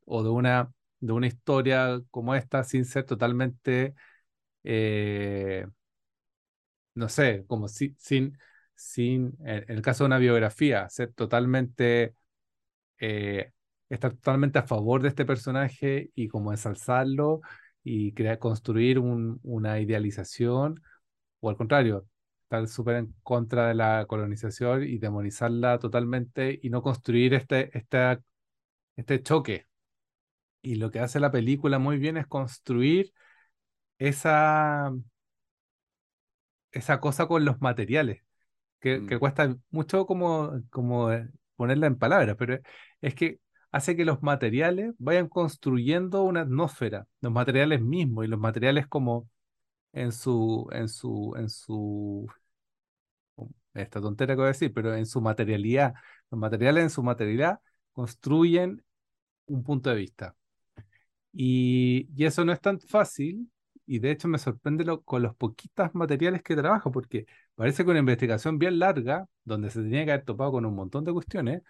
[0.06, 3.94] o de una, de una historia como esta sin ser totalmente
[4.64, 5.66] eh,
[6.94, 8.38] no sé, como si, sin,
[8.74, 12.14] sin, en el caso de una biografía, ser totalmente,
[13.00, 13.52] eh,
[13.88, 17.40] estar totalmente a favor de este personaje y como ensalzarlo
[17.88, 20.82] y crear, construir un, una idealización,
[21.40, 22.06] o al contrario,
[22.42, 28.18] estar súper en contra de la colonización y demonizarla totalmente y no construir este, este,
[28.96, 29.66] este choque.
[30.62, 33.12] Y lo que hace la película muy bien es construir
[33.98, 34.92] esa,
[36.72, 38.22] esa cosa con los materiales,
[38.80, 41.08] que, que cuesta mucho como, como
[41.56, 42.58] ponerla en palabras, pero
[43.00, 43.40] es que
[43.72, 49.28] hace que los materiales vayan construyendo una atmósfera, los materiales mismos y los materiales como
[49.92, 52.26] en su, en su, en su,
[53.74, 55.94] esta tontera que voy a decir, pero en su materialidad,
[56.30, 57.60] los materiales en su materialidad
[57.92, 58.84] construyen
[59.46, 60.36] un punto de vista.
[61.32, 63.50] Y, y eso no es tan fácil
[63.86, 67.90] y de hecho me sorprende lo, con los poquitos materiales que trabaja, porque parece que
[67.90, 71.62] una investigación bien larga, donde se tenía que haber topado con un montón de cuestiones,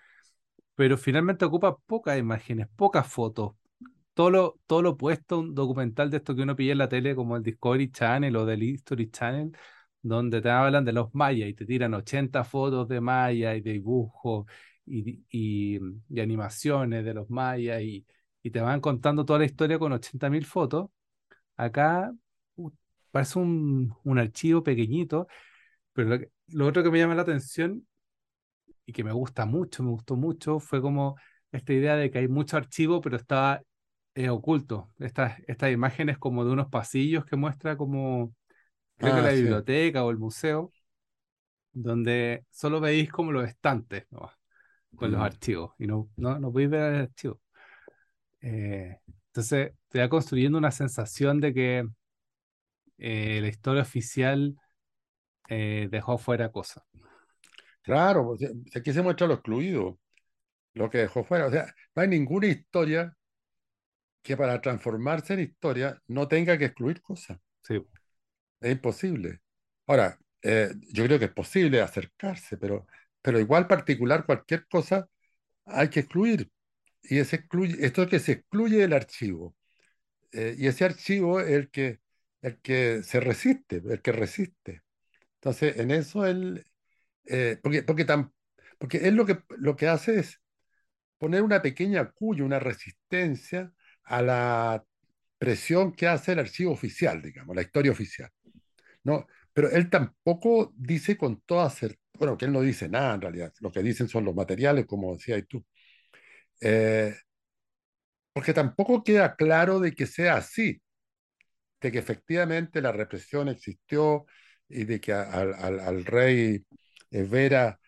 [0.79, 3.55] pero finalmente ocupa pocas imágenes, pocas fotos.
[4.15, 4.97] Todo lo, todo lo
[5.39, 8.47] un documental de esto que uno pilla en la tele, como el Discovery Channel o
[8.47, 9.57] del History Channel,
[10.03, 13.73] donde te hablan de los mayas y te tiran 80 fotos de mayas y de
[13.73, 14.47] dibujos
[14.87, 18.07] y, y, y, animaciones de los mayas y,
[18.45, 20.91] y te van contando toda la historia con 80.000 fotos
[21.57, 22.13] Acá
[23.11, 25.27] parece un, un, archivo pequeñito,
[25.93, 27.88] pero lo, lo, otro que me llama la atención
[28.89, 31.17] y que me gusta mucho, me gustó mucho, fue como
[31.53, 33.63] esta idea de que hay mucho archivo, pero está
[34.15, 34.91] eh, oculto.
[34.99, 38.35] Estas, estas imágenes como de unos pasillos que muestra como,
[38.97, 39.43] creo ah, que la sí.
[39.43, 40.73] biblioteca o el museo,
[41.71, 44.31] donde solo veis como los estantes ¿no?
[44.97, 45.13] con mm.
[45.13, 47.43] los archivos y no, no, no podéis ver el archivo.
[48.41, 48.97] Eh,
[49.27, 51.87] entonces te va construyendo una sensación de que
[52.97, 54.57] eh, la historia oficial
[55.47, 56.85] dejó fuera cosas.
[57.89, 59.99] Claro, pues, aquí se muestra lo excluido,
[60.75, 61.47] lo que dejó fuera.
[61.47, 63.17] O sea, no hay ninguna historia
[64.23, 67.39] que para transformarse en historia no tenga que excluir cosas.
[67.63, 67.79] Sí,
[68.61, 69.41] Es imposible.
[69.87, 72.87] Ahora, eh, yo creo que es posible acercarse, pero,
[73.23, 75.09] pero igual particular cualquier cosa
[75.67, 76.51] hay que excluir.
[77.05, 79.57] Y ese excluye, esto es que se excluye del archivo.
[80.33, 82.01] Eh, y ese archivo es el que,
[82.43, 84.83] el que se resiste, el que resiste.
[85.37, 86.67] Entonces, en eso él,
[87.29, 88.33] eh, porque, porque, tan,
[88.79, 90.41] porque él lo que, lo que hace es
[91.19, 93.73] poner una pequeña cuña, una resistencia
[94.05, 94.85] a la
[95.39, 98.31] presión que hace el archivo oficial, digamos, la historia oficial.
[99.05, 103.21] No, pero él tampoco dice con toda certeza, bueno, que él no dice nada en
[103.23, 105.65] realidad, lo que dicen son los materiales, como decías tú,
[106.61, 107.15] Eh,
[108.33, 110.81] porque tampoco queda claro de que sea así,
[111.81, 114.27] de que efectivamente la represión existió
[114.69, 116.65] y de que al, al- al rey
[117.11, 117.79] Vera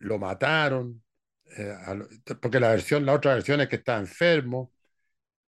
[0.00, 1.02] lo mataron,
[1.56, 1.74] eh,
[2.40, 4.72] porque la versión, la otra versión es que está enfermo,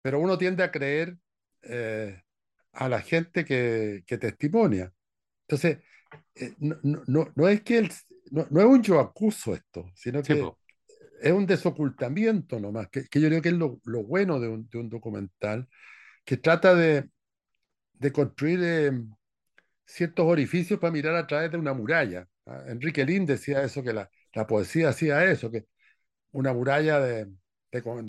[0.02, 1.18] pero uno tiende a creer
[1.64, 2.22] eh,
[2.74, 4.94] a la gente que, que testimonia.
[5.48, 5.80] Entonces,
[6.36, 7.92] eh, no, no- no- es que él,
[8.32, 10.54] no, no es un yo acuso esto, sino que
[11.22, 14.68] es un desocultamiento nomás, que, que yo creo que es lo, lo bueno de un,
[14.70, 15.68] de un documental,
[16.26, 17.10] que trata de,
[17.94, 18.92] de construir eh,
[19.86, 22.28] ciertos orificios para mirar a través de una muralla.
[22.46, 22.64] ¿Ah?
[22.68, 25.68] Enrique Lin decía eso, que la, la poesía hacía eso, que
[26.32, 27.28] una muralla de,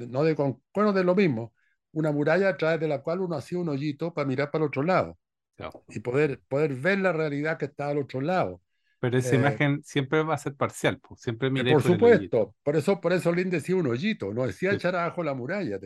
[0.08, 1.54] no de, con- bueno, de lo mismo,
[1.92, 4.68] una muralla a través de la cual uno hacía un hoyito para mirar para el
[4.68, 5.18] otro lado
[5.56, 5.84] Claro.
[5.88, 8.62] y poder, poder ver la realidad que está al otro lado.
[9.00, 11.16] Pero esa Eh, imagen siempre va a ser parcial, po.
[11.16, 14.72] Siempre Eh, miráis por supuesto, por eso, por eso Lin decía un hoyito, no decía
[14.72, 15.78] Sí, echar abajo la muralla.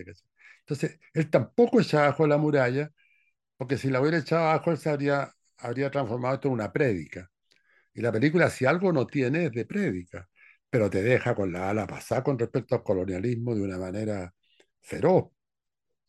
[0.60, 2.90] Entonces, él tampoco echaba abajo la muralla,
[3.56, 7.30] porque si la hubiera echado abajo, él se habría, habría transformado esto en una prédica.
[7.96, 10.28] Y la película, si algo no tiene, es de prédica,
[10.70, 14.34] pero te deja con la ala pasada con respecto al colonialismo de una manera
[14.82, 15.26] feroz.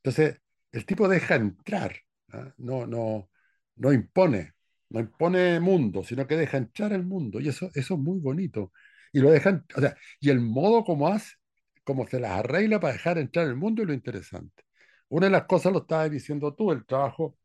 [0.04, 1.96] Entonces, el tipo deja entrar,
[2.34, 2.54] ¿ah?
[2.58, 3.30] No, no,
[3.76, 4.54] no impone,
[4.90, 7.40] no impone mundo, sino que deja entrar el mundo.
[7.40, 8.74] Y eso, eso es muy bonito.
[9.14, 11.36] Y lo dejan, o sea, y el modo como hace,
[11.84, 14.64] como se las arregla para dejar entrar el mundo es lo interesante.
[15.10, 17.38] Una de las cosas lo estabas diciendo tú, el trabajo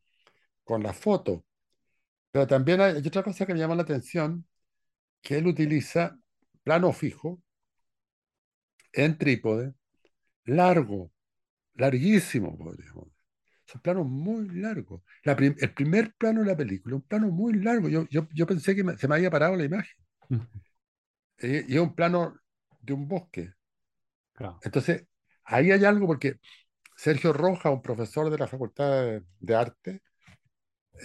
[0.65, 1.45] con la foto.
[2.33, 4.47] Pero también hay, hay otra cosa que me llama la atención,
[5.23, 6.19] que él utiliza
[6.65, 7.43] plano fijo
[8.93, 9.75] en trípode,
[10.47, 11.13] largo,
[11.77, 13.09] larguísimo, podríamos
[13.67, 15.03] Son planos muy largos.
[15.25, 17.89] La prim- el primer plano de la película, un plano muy largo.
[17.91, 19.97] Yo, yo, yo pensé que me- se me había parado la imagen.
[21.41, 22.35] Y, y es un plano
[22.81, 23.53] de un bosque.
[24.35, 24.63] Claro.
[24.63, 25.07] Entonces,
[25.45, 26.37] ahí hay algo porque
[26.97, 30.03] Sergio Roja, un profesor de la Facultad de Arte,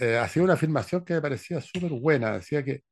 [0.00, 2.32] eh, hacía una afirmación que me parecía súper buena.
[2.34, 2.84] Decía que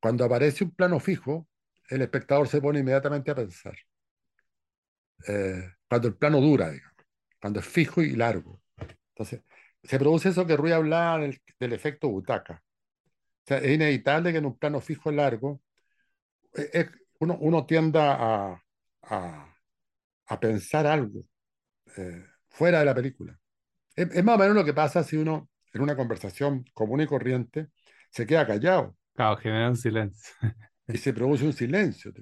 [0.00, 1.48] cuando aparece un plano fijo,
[1.88, 3.76] el espectador se pone inmediatamente a pensar.
[5.28, 6.96] Eh, cuando el plano dura, digamos,
[7.40, 8.62] cuando es fijo y largo.
[9.10, 9.42] Entonces,
[9.82, 12.62] se produce eso que Rui hablaba del, del efecto butaca.
[13.04, 15.60] O sea, es inevitable que en un plano fijo largo
[16.54, 18.58] eh, eh, uno, tienda
[19.02, 21.24] a, pensar algo
[22.48, 23.38] fuera de la película.
[23.94, 27.68] Es más o menos lo que pasa si uno en una conversación común y corriente
[28.10, 30.34] se queda callado Claro, genera un silencio.
[30.88, 32.12] y se produce un silencio.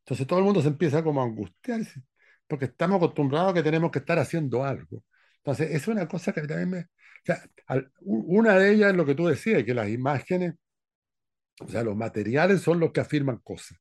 [0.00, 2.02] Entonces todo el mundo se empieza como a angustiarse
[2.46, 5.02] porque estamos acostumbrados a que tenemos que estar haciendo algo.
[5.38, 6.78] Entonces es una cosa que también me...
[6.80, 6.86] o
[7.24, 10.54] sea, al- u- una de ellas es lo que tú decías, que las imágenes,
[11.60, 13.78] o sea, los materiales son los que afirman cosas.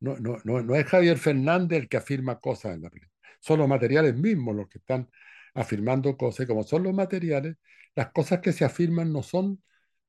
[0.00, 3.12] No, no, no, no es Javier Fernández el que afirma cosas en la película.
[3.40, 5.08] Son los materiales mismos los que están
[5.54, 6.44] afirmando cosas.
[6.44, 7.56] Y como son los materiales,
[7.94, 9.62] las cosas que se afirman no son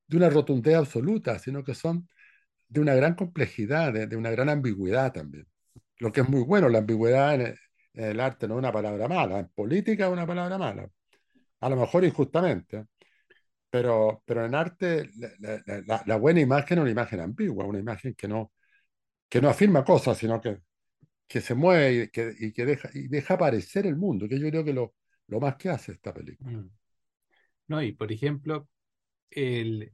[0.06, 2.08] de una rotundez absoluta, sino que son
[2.68, 5.46] de una gran complejidad, de, una gran ambigüedad también.
[5.98, 7.56] Lo que es muy bueno, la ambigüedad en
[7.94, 10.88] el, arte no es una palabra mala, en política es una palabra mala.
[11.60, 12.86] A lo mejor injustamente,
[13.70, 15.10] pero, pero en arte
[15.86, 18.52] la buena imagen es una imagen ambigua, una imagen que no,
[19.28, 20.58] que no afirma cosas, sino que,
[21.26, 24.48] que se mueve y que, y que deja, y deja aparecer el mundo, que yo
[24.50, 24.94] creo que lo,
[25.28, 26.58] lo más que hace esta película.
[26.58, 26.70] Mm.
[27.72, 28.68] No, y por ejemplo,
[29.30, 29.92] el,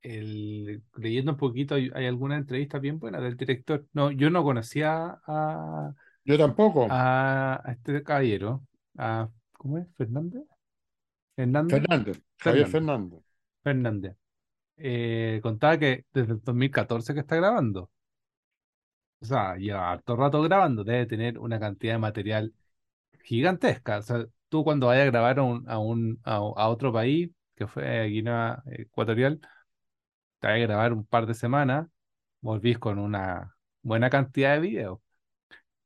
[0.00, 3.86] el, leyendo un poquito, hay, hay alguna entrevista bien buena del director.
[3.92, 5.92] No, yo no conocía a,
[6.24, 6.86] Yo tampoco.
[6.88, 9.86] a, a este caballero, a, ¿cómo es?
[9.98, 10.44] ¿Fernández?
[11.36, 11.82] ¿Hernández?
[11.82, 12.68] Fernández, Javier Fernández.
[12.68, 13.22] Fernández.
[13.62, 14.16] Fernández.
[14.78, 17.90] Eh, contaba que desde el 2014 que está grabando.
[19.20, 22.54] O sea, lleva harto rato grabando, debe tener una cantidad de material
[23.24, 23.98] gigantesca.
[23.98, 27.30] O sea, tú cuando vayas a grabar a un, a un, a, a otro país,
[27.56, 29.40] que fue Guinea Ecuatorial,
[30.38, 31.88] te vas a grabar un par de semanas,
[32.40, 35.00] volvís con una buena cantidad de videos.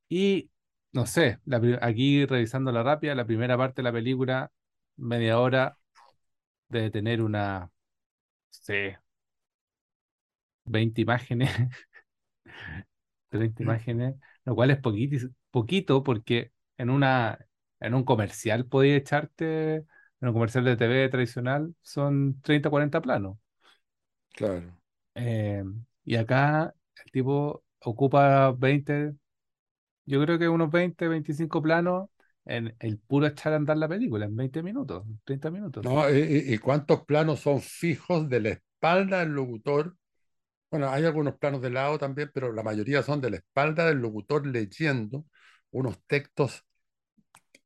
[0.09, 0.51] Y
[0.93, 4.51] no sé, la aquí revisando la rápida, la primera parte de la película,
[4.97, 5.79] media hora,
[6.69, 7.71] debe tener una, no
[8.51, 8.99] sé,
[10.67, 11.51] 20 imágenes,
[13.29, 17.39] 30 imágenes, lo cual es poquito, poquito porque en una,
[17.81, 23.39] en un comercial podía echarte, en un comercial de TV tradicional son 30 40 planos.
[24.35, 24.73] Claro.
[25.15, 25.65] Eh,
[26.05, 29.15] y acá el tipo ocupa 20
[30.07, 32.11] yo creo que unos 20 25 planos
[32.47, 35.87] en el puro echar a andar la película, en 20 minutos, 30 minutos.
[35.87, 36.11] ¿No?
[36.11, 39.97] ¿Y, y- y cuántos planos son fijos de la espalda del locutor?
[40.71, 43.99] Bueno, hay algunos planos de lado también, pero la mayoría son de la espalda del
[43.99, 45.27] locutor leyendo
[45.73, 46.67] unos textos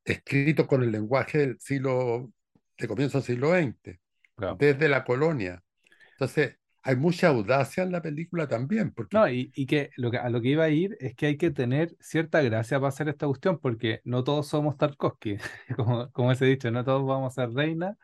[0.05, 2.33] escritos con el lenguaje del siglo,
[2.79, 4.01] de comienzo del siglo XX,
[4.37, 4.61] Claro.
[4.61, 5.63] desde la colonia.
[6.13, 10.17] Entonces, hay mucha audacia en la película también, porque, No, y, y que, lo que
[10.17, 13.11] a lo que iba a ir es que hay que tener cierta gracia para hacer
[13.11, 15.37] esta cuestión, porque no todos somos Tarkovsky,
[15.77, 17.99] como, como ese dicho, no todos vamos a ser reina,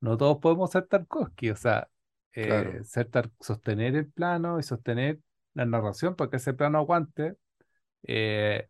[0.00, 1.88] no todos podemos ser Tarkovsky, o sea,
[2.34, 5.20] eh, claro, ser tar- sostener el plano y sostener
[5.54, 7.36] la narración para que ese plano aguante,
[8.04, 8.68] eh,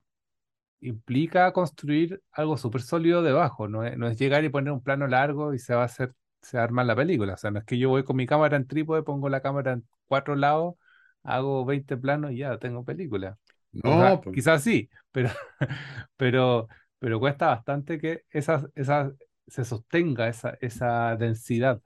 [0.82, 5.06] implica construir algo súper sólido debajo, no es, no es llegar y poner un plano
[5.06, 7.60] largo y se va a hacer, se va a armar la película, o sea, no
[7.60, 10.74] es que yo voy con mi cámara en trípode, pongo la cámara en cuatro lados,
[11.22, 13.38] hago 20 planos y ya tengo película.
[13.84, 15.30] O sea, no, pues, quizás sí, pero,
[16.16, 16.68] pero,
[16.98, 19.12] pero cuesta bastante que esa, esa,
[19.46, 21.80] se sostenga esa, esa densidad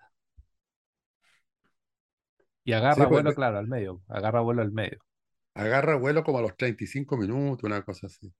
[2.65, 4.99] y sí, agarra pues, vuelo, claro, al medio, agarra vuelo al medio.
[5.55, 8.33] agarra vuelo como a los 35 minutos, una cosa así.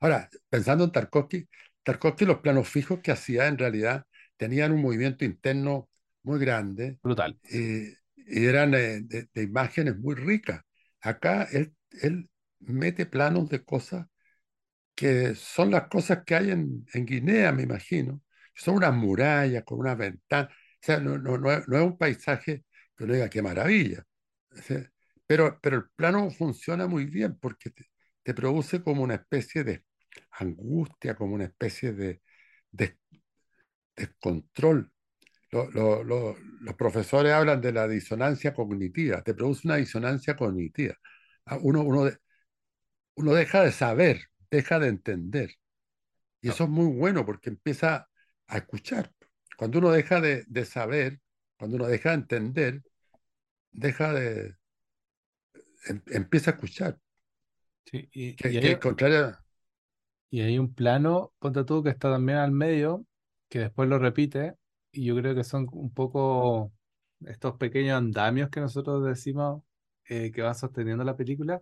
[0.00, 1.48] Ahora, pensando en Tarkovsky,
[1.82, 4.04] Tarkovsky los planos fijos que hacía en realidad
[4.36, 5.88] tenían un movimiento interno
[6.22, 7.38] muy grande Brutal.
[7.50, 10.62] eh, y eran eh, de, de imágenes muy ricas.
[11.00, 12.28] Acá él, él
[12.60, 14.06] mete planos de cosas
[14.94, 18.22] que son las cosas que hay en, en Guinea, me imagino.
[18.54, 20.52] Son unas murallas con unas ventanas.
[20.52, 22.64] O sea, no, no, no es, no es un paisaje
[22.96, 24.04] que uno diga qué maravilla.
[24.52, 24.90] O sea,
[25.26, 27.84] pero, pero el plano funciona muy bien porque te,
[28.22, 29.84] te produce como una especie de
[30.32, 32.22] angustia, como una especie de,
[32.70, 32.98] de
[33.96, 34.92] descontrol.
[35.50, 40.94] Lo- lo- lo- los profesores hablan de la disonancia cognitiva, te produce una disonancia cognitiva.
[41.46, 42.18] Ah, Uno, uno, de-
[43.16, 45.50] uno deja de saber, deja de entender.
[46.42, 48.08] Y eso es muy bueno porque empieza
[48.48, 49.12] a escuchar.
[49.58, 51.20] Cuando uno deja de, de saber,
[51.58, 52.84] cuando uno deja de entender,
[53.72, 54.56] deja de,
[55.88, 56.98] em- empieza a escuchar.
[57.86, 59.36] sí, y, y Que, hay, que contrario,
[60.30, 63.04] y hay un plano, ponte tú, que está también al medio,
[63.48, 64.56] que después lo repite,
[64.92, 66.72] y yo creo que son un poco
[67.26, 69.62] estos pequeños andamios que nosotros decimos
[70.08, 71.60] eh, que van sosteniendo la película.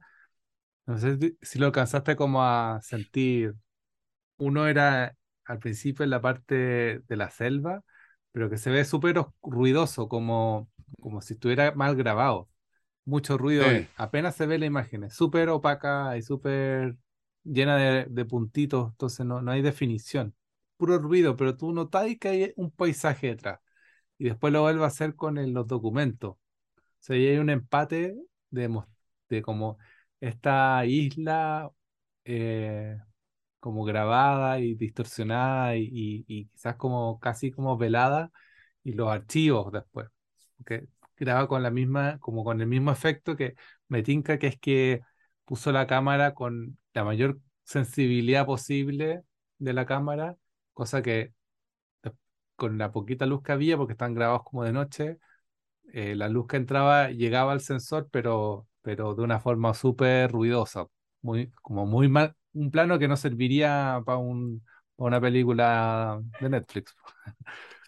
[0.87, 3.55] No sé si lo alcanzaste como a sentir.
[4.39, 6.55] Uno era al principio en la parte
[7.01, 7.83] de la selva,
[8.33, 12.49] pero que se ve súper os- ruidoso, como, como si estuviera mal grabado.
[13.05, 16.97] Mucho ruido sí, apenas se ve la imagen, es súper opaca y súper
[17.47, 20.35] llena de, de puntitos, entonces no, no hay definición.
[20.77, 23.61] Puro ruido, pero tú notas que hay un paisaje detrás.
[24.19, 26.33] Y después lo vuelve a hacer con el- los documentos.
[26.35, 26.39] O
[27.01, 28.17] sea, ahí hay un empate
[28.51, 28.69] de,
[29.29, 29.79] de como
[30.21, 31.71] esta isla
[32.25, 32.99] eh,
[33.61, 38.31] como grabada y distorsionada y, y- y quizás como casi como velada
[38.85, 40.09] y los archivos después,
[40.67, 43.55] que graba con la misma, como con el mismo efecto que
[43.89, 45.01] me tinca que es que
[45.45, 49.23] puso la cámara con la mayor sensibilidad posible
[49.59, 50.37] de la cámara,
[50.75, 51.35] cosa que
[52.57, 55.19] con la poquita luz que había, porque están grabados como de noche,
[55.93, 60.87] eh, la luz que entraba llegaba al sensor, pero, pero de una forma súper ruidosa,
[61.23, 64.65] muy, como muy mal, un plano que no serviría para un,
[64.97, 66.95] pa una película de Netflix.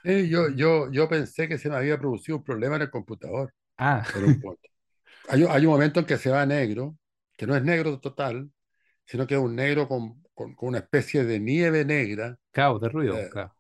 [0.05, 3.53] sí, yo, yo, yo pensé que se me había producido un problema en el computador
[3.79, 4.47] Ah, en un.
[5.29, 6.97] Hay, un- hay un momento en que se va a negro,
[7.37, 8.51] que no es negro total,
[9.09, 12.89] sino que es un negro con, con- con una especie de nieve negra, claro, de
[12.89, 13.55] ruido, eh, claro.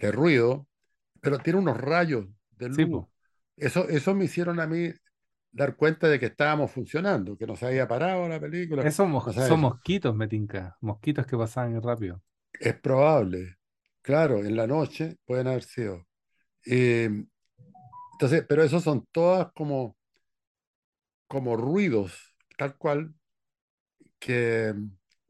[0.00, 0.68] de ruido,
[1.20, 3.06] pero tiene unos rayos de Sí, luz.
[3.56, 4.90] Eso, eso me hicieron a mí
[5.52, 8.90] dar cuenta de que estábamos funcionando, que no se había parado la película.
[8.90, 10.76] Esos No mos- son sé, mosquitos, me tinca.
[10.80, 12.22] Mosquitos que pasaban rápido.
[12.60, 13.56] es probable.
[14.02, 16.06] Claro, en la noche pueden haber sido.
[16.66, 17.10] Eh,
[18.12, 19.96] entonces, pero esos son todas como,
[21.26, 23.14] como ruidos, tal cual,
[24.24, 24.74] que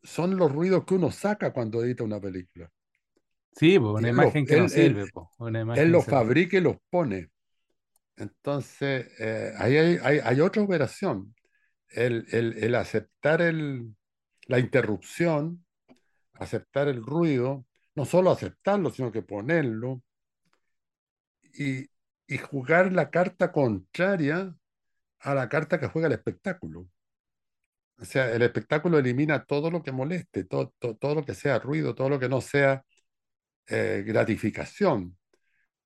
[0.02, 2.70] son los ruidos que uno saca cuando edita una película.
[3.56, 5.26] Sí, pues una lo- imagen que no él, él, sirve, pues.
[5.38, 7.30] Una él imagen los fabrica y los pone.
[8.16, 11.34] Entonces, eh, ahí hay, hay- hay otra operación.
[11.88, 13.94] El, el- el aceptar el,
[14.46, 15.64] la interrupción,
[16.34, 20.02] aceptar el ruido, no solo aceptarlo, sino que ponerlo
[21.56, 21.88] y,
[22.26, 24.54] y jugar la carta contraria
[25.20, 26.86] a la carta que juega el espectáculo.
[27.98, 31.58] O sea, el espectáculo elimina todo lo que moleste, todo, todo, todo lo que sea
[31.58, 32.84] ruido, todo lo que no sea
[33.68, 35.18] eh, gratificación.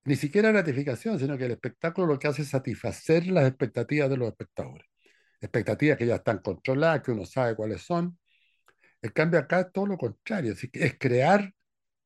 [0.04, 4.16] Ni siquiera gratificación, sino que el espectáculo lo que hace es satisfacer las expectativas de
[4.18, 4.86] los espectadores.
[5.40, 8.18] Expectativas que ya están controladas, que uno sabe cuáles son.
[9.02, 11.52] En cambio, acá es todo lo contrario, es crear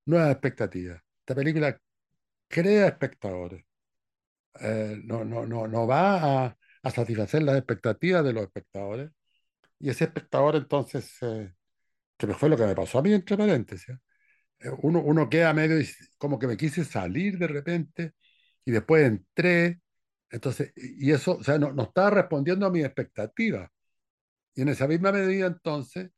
[0.07, 1.03] nuevas expectativas.
[1.20, 1.78] Esta película
[2.48, 3.64] crea espectadores.
[4.61, 9.11] Eh, no, no, no, no va a, a satisfacer las expectativas de los espectadores.
[9.83, 11.53] Y ese espectador entonces, eh,
[12.18, 13.97] que fue lo que me pasó a mí, entre paréntesis,
[14.61, 15.85] eh, uno, uno queda medio
[16.18, 18.12] como que me quise salir de repente
[18.64, 19.80] y después entré.
[20.30, 23.70] Entonces, y eso, o sea, no, no estaba respondiendo a mis expectativas.
[24.55, 26.11] Y en esa misma medida entonces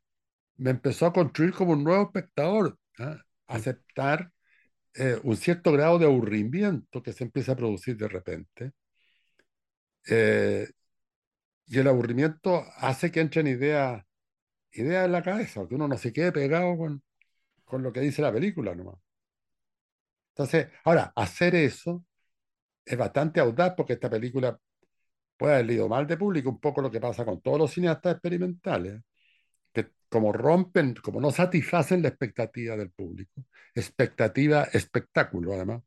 [0.57, 3.17] me empezó a construir como un nuevo espectador, ¿ah?
[3.17, 3.23] Sí.
[3.49, 4.33] Aceptar
[4.95, 8.73] eh, un cierto grado de aburrimiento que se empieza a producir de repente.
[10.07, 10.69] Eh,
[11.67, 14.05] y el aburrimiento hace que entren ideas,
[14.73, 17.03] ideas en la cabeza, que uno no se quede pegado con,
[17.65, 18.97] con lo que dice la película nomás.
[20.33, 22.05] Entonces, ahora, hacer eso
[22.85, 24.59] es bastante audaz porque esta película
[25.39, 28.15] puede haber leído mal de público, un poco lo que pasa con todos los cineastas
[28.15, 29.03] experimentales,
[29.73, 33.45] que como rompen, como no satisfacen la expectativa del público,
[33.75, 35.83] expectativa, espectáculo además,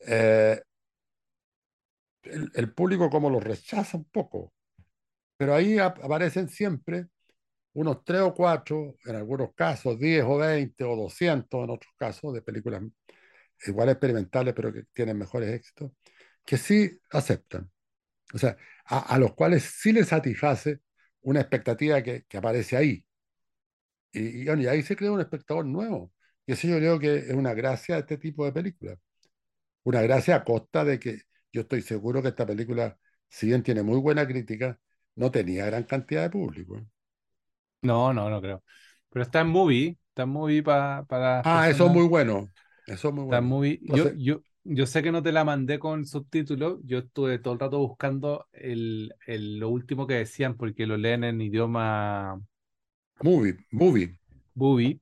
[0.00, 0.62] eh,
[2.24, 4.52] el, el público como lo rechaza un poco,
[5.36, 7.08] pero ahí ap- aparecen siempre
[7.74, 12.34] unos tres o cuatro, en algunos casos 10 o 20 o 200 en otros casos,
[12.34, 12.82] de películas
[13.66, 15.92] igual experimentales, pero que tienen mejores éxitos,
[16.44, 17.70] que sí aceptan.
[18.34, 18.56] O sea,
[18.86, 20.80] a, a los cuales sí les satisface
[21.22, 23.04] una expectativa que, que aparece ahí.
[24.12, 26.12] Y, y, y ahí se crea un espectador nuevo.
[26.46, 28.98] Y eso yo creo que es una gracia de este tipo de películas.
[29.84, 31.22] Una gracia a costa de que
[31.52, 34.80] yo estoy seguro que esta película, si bien tiene muy buena crítica,
[35.16, 36.76] no tenía gran cantidad de público.
[36.78, 36.86] ¿eh?
[37.82, 38.62] No, no, no creo.
[39.10, 41.92] Pero está en movie, está en movie pa- para Ah, eso es personas.
[41.92, 42.52] muy bueno.
[42.86, 43.46] Eso es muy Está en bueno.
[43.46, 43.78] movie.
[43.82, 46.80] Yo, Entonces, yo, yo sé que no te la mandé con subtítulos.
[46.84, 51.24] Yo estuve todo el rato buscando el, el- lo último que decían porque lo leen
[51.24, 52.40] en idioma
[53.24, 54.18] movie, movie.
[54.54, 55.00] bubi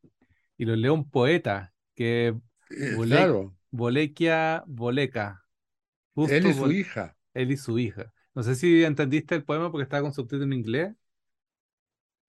[0.58, 2.34] y lo lee un poeta que
[2.70, 5.44] Eh, Bole- claro, Bolequia Boleca.
[6.22, 7.14] él y su hija.
[7.34, 8.12] él y su hija.
[8.34, 10.94] No sé si entendiste el poema porque estaba con subtítulo en inglés.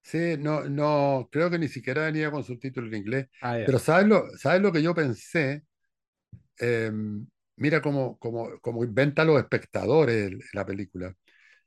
[0.04, 3.28] Sí, no, no, creo que ni siquiera venía con subtítulo en inglés.
[3.42, 3.66] Ah, ya.
[3.66, 5.64] Pero ¿sabes lo, sabes lo que yo pensé?
[6.60, 6.92] Eh,
[7.58, 11.16] mira cómo, cómo, cómo inventa los espectadores la película.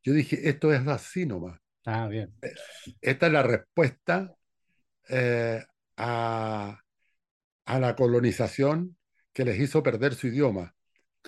[0.02, 1.60] Yo dije, esto es así nomás.
[1.86, 2.32] Ah, bien.
[3.00, 4.34] Esta es la respuesta
[5.08, 5.64] eh,
[5.96, 6.80] a,
[7.66, 8.96] a la colonización
[9.32, 10.74] que les hizo perder su idioma.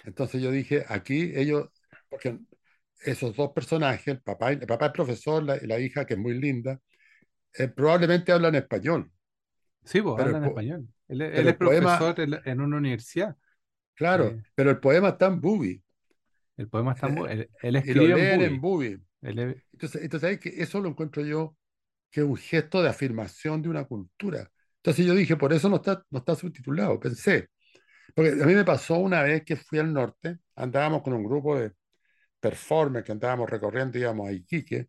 [0.05, 1.69] Entonces yo dije, aquí ellos,
[2.09, 2.39] porque
[3.05, 6.21] esos dos personajes, el papá, el papá es profesor, la, y la hija que es
[6.21, 6.81] muy linda,
[7.55, 9.13] eh, probablemente hablan español,
[9.85, 10.89] Sí, pues pero el, hablan español.
[11.09, 13.37] Él, es- él es poema, profesor en, en una universidad.
[13.95, 15.83] claro, Eh, pero el poema está en Bubi,
[16.57, 17.29] el poema está muy.
[17.31, 18.61] eh, Él, él escribe en en Bubi.
[18.61, 18.99] Bubi.
[19.23, 19.39] Es-
[19.73, 20.63] Entonces, entonces ¿sabes qué?
[20.63, 21.57] eso lo encuentro yo
[22.11, 24.51] que es un gesto de afirmación de una cultura.
[24.79, 27.49] Entonces yo dije, por eso no está, no está subtitulado, pensé.
[28.15, 31.59] Porque a mí me pasó una vez que fui al norte, andábamos con un grupo
[31.59, 31.73] de
[32.47, 34.89] performers que andábamos recorriendo, íbamos a Iquique,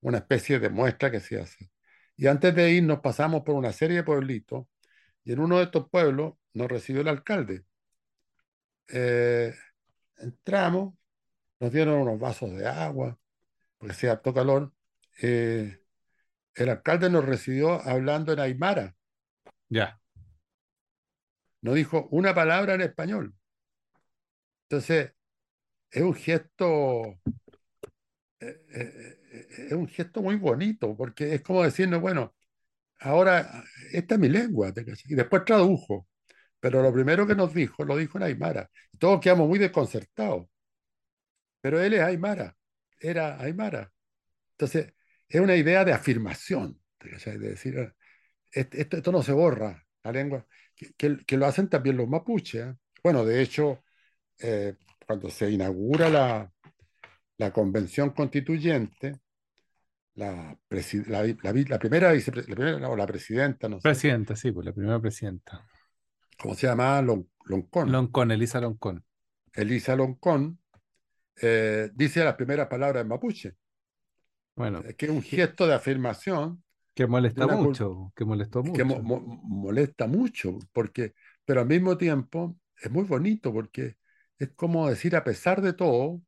[0.00, 1.70] una especie de muestra que se hace.
[2.16, 4.66] Y antes de ir nos pasamos por una serie de pueblitos
[5.24, 7.64] y en uno de estos pueblos nos recibió el alcalde.
[8.88, 9.52] Eh,
[10.18, 10.94] entramos,
[11.58, 13.18] nos dieron unos vasos de agua,
[13.76, 14.72] porque hacía harto calor.
[15.20, 15.80] Eh,
[16.54, 18.94] el alcalde nos recibió hablando en Aymara,
[19.68, 20.00] Ya.
[21.60, 23.34] no dijo una palabra en español.
[24.68, 25.12] Entonces,
[25.90, 27.18] es un gesto,
[28.40, 32.34] eh, eh, eh, es un gesto muy bonito, porque es como decirnos, bueno,
[33.00, 34.72] ahora esta es mi lengua,
[35.08, 36.08] y después tradujo,
[36.60, 38.70] pero lo primero que nos dijo, lo dijo en Aymara.
[38.98, 40.48] Todos quedamos muy desconcertados,
[41.60, 42.56] pero él es Aymara,
[43.00, 43.92] era Aymara.
[44.52, 44.94] Entonces,
[45.28, 47.92] es una idea de afirmación, de decir, eh,
[48.52, 50.46] esto, esto- no se borra, la lengua,
[50.98, 52.68] que, lo hacen también los mapuches.
[53.02, 53.84] Bueno, de hecho,
[55.08, 56.52] cuando se inaugura la,
[57.38, 59.20] la convención constituyente,
[60.16, 63.88] la, presi- la, la vi- la primera, vicepre- la primera o la presidenta, no sé,
[63.88, 65.66] Presidenta, sí, pues la primera presidenta.
[66.38, 67.00] ¿cómo se llama?
[67.00, 67.90] Lon- Loncón.
[67.90, 69.02] Loncón, Elisa Loncón.
[69.54, 70.58] Elisa Loncón
[71.40, 73.54] eh, dice las primeras palabras en mapuche,
[74.56, 76.62] Bueno, eh, que es un que, gesto de afirmación
[76.94, 79.02] que molesta mucho, que molestó que mo- mucho.
[79.02, 81.14] mo- molesta mucho, porque,
[81.46, 83.96] pero al mismo tiempo es muy bonito, porque
[84.38, 86.22] es como decir, a pesar de todo,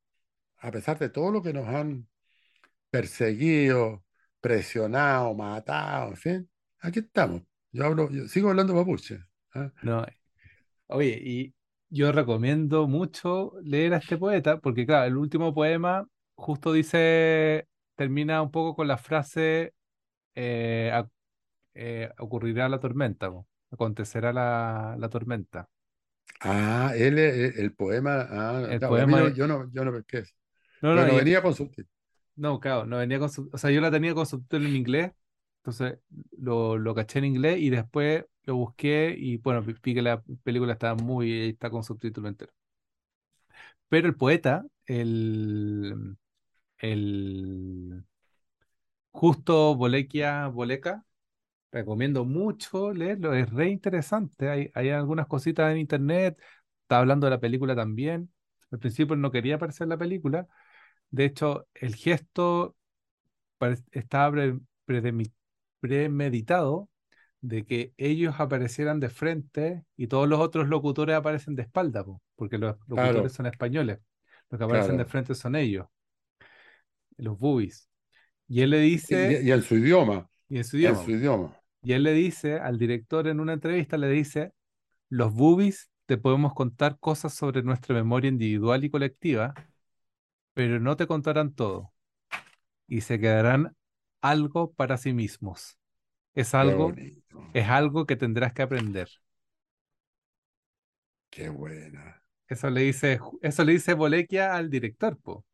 [0.58, 2.08] a pesar de todo lo que nos han
[2.90, 4.04] perseguido,
[4.40, 6.50] presionado, matado, en fin,
[6.80, 7.42] aquí estamos.
[7.72, 9.24] Yo hablo, yo sigo hablando mapuche.
[9.54, 9.72] ¿ah?
[9.82, 10.04] No,
[10.88, 11.54] oye, y
[11.88, 18.42] yo recomiendo mucho leer a este poeta, porque claro, el último poema justo dice, termina
[18.42, 19.74] un poco con la frase,
[20.34, 20.92] eh,
[21.74, 23.30] eh, ocurrirá la tormenta,
[23.70, 25.68] acontecerá la, la tormenta.
[26.40, 30.18] Ah, él, es- el, poema, ah, El poema, no- es- yo no, yo no pesqué
[30.20, 30.34] eso,
[30.82, 31.90] no, pero no, venía con subtítulos.
[32.36, 35.12] no, claro, no venía con su, o sea, yo la tenía con subtítulo en inglés,
[35.58, 35.98] entonces
[36.38, 40.72] lo, lo caché en inglés y después lo busqué y bueno, vi que la película
[40.72, 42.52] está muy, está con subtítulo entero.
[43.88, 46.16] Pero el poeta, el,
[46.78, 48.04] el
[49.12, 51.04] Justo Bolequia Boleca,
[51.72, 54.48] recomiendo mucho leerlo, es re interesante.
[54.50, 56.38] Hay, hay algunas cositas en internet,
[56.82, 58.32] está hablando de la película también.
[58.70, 60.46] Al principio no quería aparecer en la película,
[61.10, 62.76] de hecho, el gesto
[63.92, 64.58] estaba pre-
[65.80, 66.88] premeditado
[67.40, 72.22] de que ellos aparecieran de frente y todos los otros locutores aparecen de espalda, po,
[72.36, 73.98] porque los locutores Claro, son españoles.
[74.50, 75.86] Los que aparecen de frente son ellos,
[77.18, 77.88] los boobies.
[78.48, 81.10] Y él le Y, dice, y en su idioma, y en su en idioma, su
[81.10, 81.59] po, idioma.
[81.82, 84.52] Y él le dice al director en una entrevista, le dice,
[85.08, 89.54] los boobies te podemos contar cosas sobre nuestra memoria individual y colectiva,
[90.54, 91.92] pero no te contarán todo
[92.86, 93.76] y se quedarán
[94.20, 95.78] algo para sí mismos.
[96.34, 96.92] Es algo,
[97.54, 99.08] es algo que tendrás que aprender.
[101.30, 102.22] qué buena.
[102.48, 105.32] Eso le dice, eso le dice Bolequia al director, po.
[105.32, 105.44] O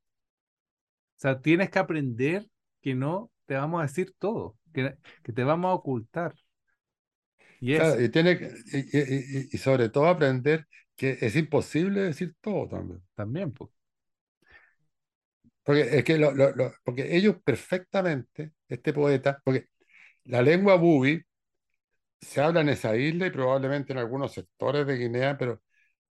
[1.17, 2.49] sea, tienes que aprender
[2.81, 6.35] que no te vamos a decir todo, que, que te vamos a ocultar.
[7.61, 8.33] Y Claro, eso y, tiene
[8.73, 10.67] y, y- y- y sobre todo aprender
[10.97, 13.03] que es imposible decir todo también.
[13.15, 13.73] también, po.
[15.65, 19.67] Porque es que lo- lo- lo- porque ellos perfectamente, este poeta, porque
[20.25, 21.23] la lengua bubi
[22.21, 25.63] se habla en esa isla y probablemente en algunos sectores de Guinea, pero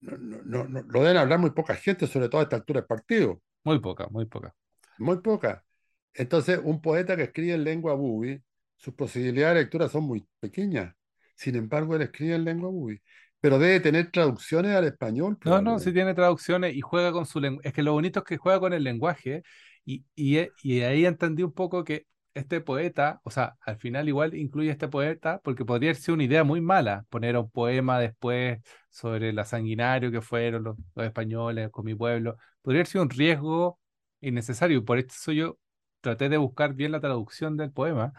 [0.01, 3.41] no- no- lo deben hablar muy poca gente, sobre todo a esta altura del partido,
[3.65, 4.55] Muy poca, muy poca.
[4.97, 5.65] muy poca.
[6.13, 8.41] Entonces, un poeta que escribe en lengua bubi,
[8.77, 10.93] sus posibilidades de lectura son muy pequeñas.
[11.35, 13.01] Sin embargo, él escribe en lengua bubi,
[13.39, 17.39] pero debe tener traducciones al español No, no, sí tiene traducciones y juega con su
[17.39, 17.67] lenguaje.
[17.69, 19.43] Es que lo bonito es que juega con el lenguaje
[19.85, 24.07] y, y, e- y ahí entendí un poco que este poeta, o sea, al final
[24.09, 28.59] igual incluye este poeta porque podría ser una idea muy mala poner un poema después
[28.89, 32.37] sobre la sanguinario que fueron los, los españoles con mi pueblo.
[32.63, 33.79] Podría ser un riesgo
[34.21, 35.59] innecesario y por eso yo
[36.01, 38.13] traté de buscar bien la traducción del poema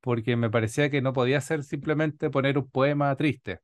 [0.00, 3.60] porque me parecía que no podía ser simplemente poner un poema triste.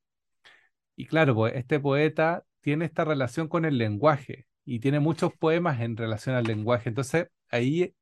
[0.97, 5.80] Y claro, pues este poeta tiene esta relación con el lenguaje y tiene muchos poemas
[5.80, 6.89] en relación al lenguaje.
[6.89, 7.95] Entonces ahí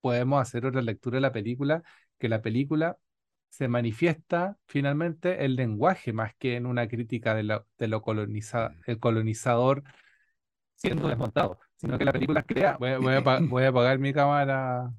[0.00, 1.82] podemos hacer otra lectura de la película,
[2.18, 2.98] que la película
[3.48, 8.74] se manifiesta finalmente el lenguaje más que en una crítica de lo, de lo coloniza,
[8.86, 9.82] el colonizador
[10.76, 12.76] siendo desmontado, sino que la película crea.
[12.78, 14.92] Voy, a- voy a, apa- voy a apagar mi cámara,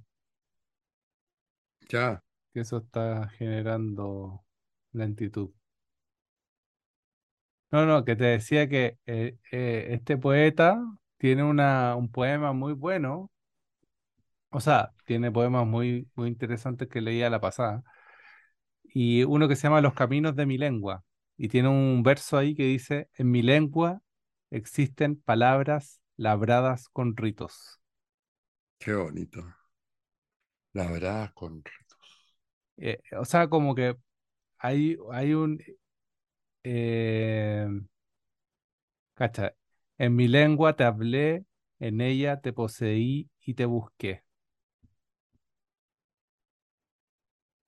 [1.90, 2.22] Ya,
[2.58, 4.44] que eso está generando
[4.92, 5.52] lentitud.
[7.72, 10.82] No, no, que te decía que eh, eh, este poeta
[11.18, 13.30] tiene una, un poema muy bueno,
[14.50, 17.84] o sea, tiene poemas muy, muy interesantes que leía la pasada,
[18.84, 21.04] y uno que se llama Los Caminos de mi lengua,
[21.38, 24.02] y tiene un verso ahí que dice, en mi lengua
[24.50, 27.80] existen palabras labradas con ritos.
[28.80, 29.44] qué bonito.
[30.72, 31.62] La verdad, con...
[32.78, 33.96] Eh, o sea, como que
[34.60, 35.60] hay, hay un,
[36.64, 37.68] eh,
[39.16, 39.54] cacha,
[39.98, 41.46] en mi lengua te hablé,
[41.80, 44.24] en ella te poseí y te busqué.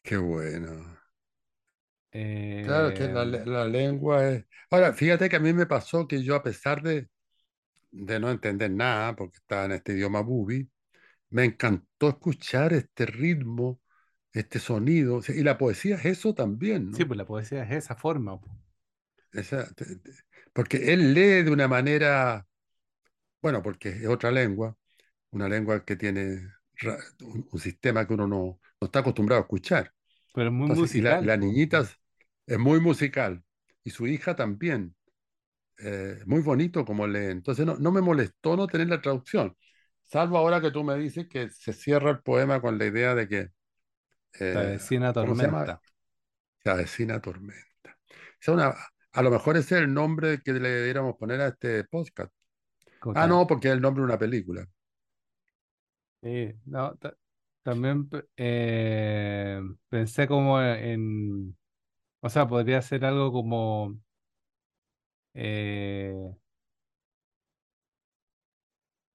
[0.03, 0.97] Qué bueno.
[2.62, 4.45] Claro que Eh, la, le- la lengua es...
[4.70, 7.10] Ahora, fíjate que a mí me pasó que yo, a pesar de,
[7.91, 10.70] de no entender nada, porque estaba en este idioma bubi,
[11.32, 13.82] me encantó escuchar este ritmo,
[14.34, 15.22] este sonido.
[15.30, 18.40] Y la poesía es eso también, sí, pues la poesía es esa forma.
[18.40, 18.48] po.
[19.32, 20.12] Esa- te- te-
[20.54, 22.48] porque él lee de una manera,
[23.42, 24.78] bueno, porque es otra lengua,
[25.32, 26.42] una lengua que tiene
[27.24, 29.94] un, un sistema que uno no, no está acostumbrado a escuchar.
[30.34, 31.38] Pero es muy Entonces, y la, musical, la po.
[31.38, 31.88] niñita
[32.48, 33.44] es muy musical.
[33.84, 34.96] y su hija también.
[35.80, 37.32] Eh, muy bonito como leen.
[37.32, 39.56] Entonces no, no me molestó no tener la traducción,
[40.06, 43.28] salvo ahora que tú me dices que se cierra el poema con la idea de
[43.30, 43.50] que,
[44.52, 45.68] La eh, vecina ¿cómo se llama?
[45.68, 45.82] tormenta.
[46.64, 47.98] Se avecina tormenta.
[48.42, 48.76] Es una,
[49.14, 52.34] a lo mejor ese es el nombre que le debiéramos poner a este podcast.
[53.14, 54.68] Ah, no, porque es el nombre de una película.
[56.22, 57.16] sí, no, ta-
[57.64, 61.58] también eh, pensé como en,
[62.22, 63.98] o sea, podría ser algo como
[65.34, 66.14] eh,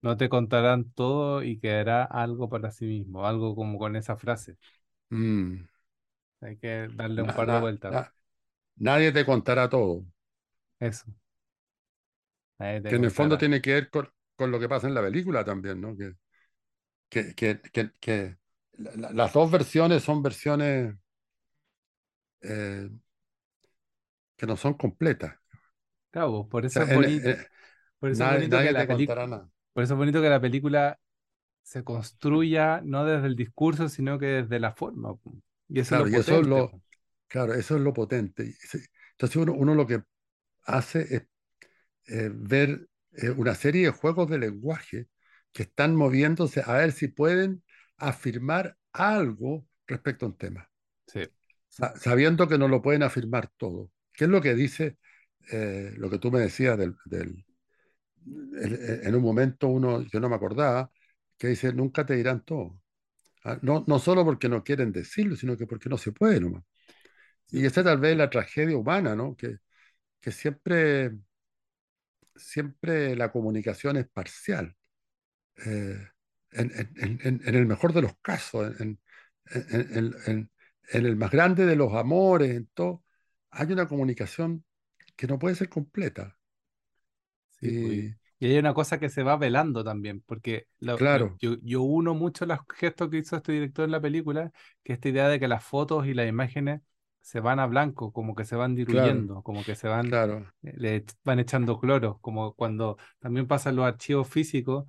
[0.02, 4.58] no te contarán todo y quedará algo para sí mismo, algo como con esa frase.
[5.14, 5.64] Mm.
[6.40, 7.96] Hay que darle un Na- par de na- vueltas.
[7.96, 8.12] na-
[8.88, 10.06] nadie te contará todo,
[10.80, 11.06] Eso,
[12.58, 14.94] nadie te que en el fondo tiene que ver con, con lo que pasa en
[14.94, 15.96] la película también, ¿no?
[15.96, 16.14] Que,
[17.08, 18.38] que, que, que- que
[18.74, 20.96] la- la- las dos versiones son versiones
[22.42, 22.88] eh,
[24.36, 25.34] que no son completas.
[26.10, 27.30] Claro, pues, por O eso sea, es bonito,
[27.98, 29.50] por eso es nadie, bonito que nadie la te contará nada.
[29.72, 30.98] por eso es bonito que la película
[31.64, 35.14] se construya no desde el discurso, sino que desde la forma.
[35.68, 36.46] Y eso es Claro, lo y eso es potente.
[36.46, 36.80] lo,
[37.28, 38.54] claro, eso es lo potente.
[39.12, 40.02] Entonces uno, uno lo que
[40.64, 41.22] hace es
[42.08, 45.08] eh, ver eh, una serie de juegos de lenguaje
[45.52, 47.64] que están moviéndose a ver si pueden
[47.98, 50.70] afirmar algo respecto a un tema,
[51.06, 51.28] Sí,
[51.68, 53.90] sa- sabiendo que no lo pueden afirmar todo.
[54.12, 54.98] ¿Qué es lo que dice
[55.52, 57.44] eh, lo que tú me decías del, del-
[58.60, 60.90] el- en un momento uno, yo no me acordaba,
[61.38, 62.80] que dice, nunca te dirán todo.
[63.44, 66.64] Ah, No, no solo porque no quieren decirlo, sino que porque no se puede nomás.
[67.50, 69.36] Y esa tal vez es la tragedia humana, ¿no?
[69.36, 69.58] Que,
[70.20, 71.12] que siempre,
[72.36, 74.76] siempre la comunicación es parcial.
[75.66, 75.98] Eh,
[76.52, 79.00] en, en- en- el mejor de los casos, en,
[80.92, 83.04] el más grande de los amores, en todo,
[83.50, 84.64] hay una comunicación
[85.16, 86.38] que no puede ser completa.
[87.60, 88.00] sí, pues.
[88.00, 90.66] Y Y hay una cosa que se va velando también, porque
[90.98, 94.92] claro, yo, yo uno mucho los gestos que hizo este director en la película, que
[94.92, 96.82] esta idea de que las fotos y las imágenes
[97.22, 100.46] se van a blanco, como que se van claro, diluyendo, como que se van, claro,
[100.62, 104.84] eh, le van echando cloro, como cuando también pasa en los archivos físicos,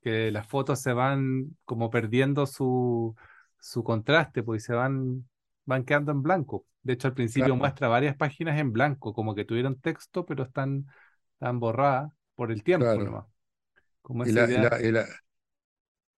[0.00, 3.16] que las fotos se van como perdiendo su,
[3.58, 5.28] su contraste, pues y se van,
[5.64, 6.66] van quedando en blanco.
[6.84, 10.86] De hecho, al principio muestra varias páginas en blanco, como que tuvieron texto, pero están,
[11.34, 12.12] están borradas
[12.42, 13.04] por el tiempo claro.
[13.04, 13.26] nomás.
[14.02, 15.06] Como Y, la, y, idea, la, y, la-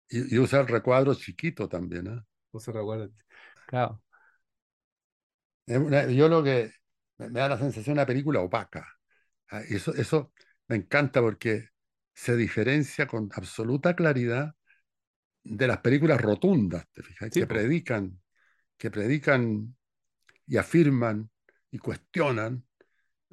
[0.09, 2.25] y- y usa el recuadro chiquito también, ¿ah?
[2.53, 3.11] no se recuerda.
[3.66, 4.03] Claro,
[5.66, 6.72] yo lo que
[7.18, 8.87] me, da la sensación de una película opaca.
[9.51, 10.33] Ah, Eso, eso
[10.68, 11.68] me encanta porque
[12.14, 14.55] se diferencia con absoluta claridad
[15.45, 17.31] de las películas rotundas, ¿te fijas?
[17.31, 18.20] sí, Que pues, predican,
[18.79, 19.77] que predican
[20.47, 21.31] y afirman
[21.70, 22.66] y cuestionan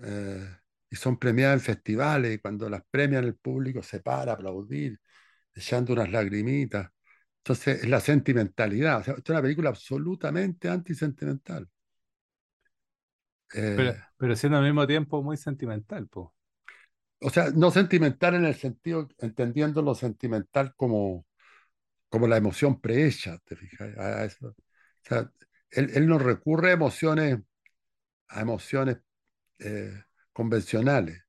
[0.03, 0.47] eh,
[0.91, 4.99] y son premiadas en festivales y cuando las premian el público se para a aplaudir,
[5.55, 6.91] echando unas lagrimitas.
[7.39, 8.99] Entonces es la sentimentalidad.
[9.01, 11.69] O sea, es una película absolutamente antisentimental.
[13.73, 16.27] pero, Eh, pero siendo al mismo tiempo muy sentimental, pues.
[17.21, 21.25] o sea, no sentimental en el sentido, entendiendo lo sentimental como,
[22.09, 23.97] como la emoción prehecha, ¿te fijas?
[23.97, 24.49] A- a eso.
[24.49, 24.55] O
[25.03, 25.31] sea,
[25.71, 27.39] él, él no recurre a emociones,
[28.29, 28.99] a emociones
[29.59, 30.03] eh,
[30.33, 31.21] convencionales.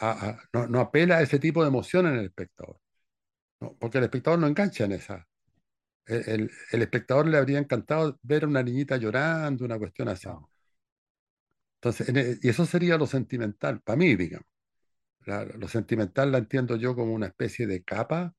[0.00, 2.78] A- a- no, no apela a ese tipo de emoción en el espectador,
[3.60, 3.76] ¿no?
[3.78, 5.28] Porque el espectador no engancha en esa.
[6.06, 10.28] El, el- el espectador le habría encantado ver a una niñita llorando, una cuestión así.
[11.80, 14.46] Entonces, en e- y eso sería lo sentimental, para mí, digamos.
[15.26, 18.34] La- lo sentimental la entiendo yo como una especie de capa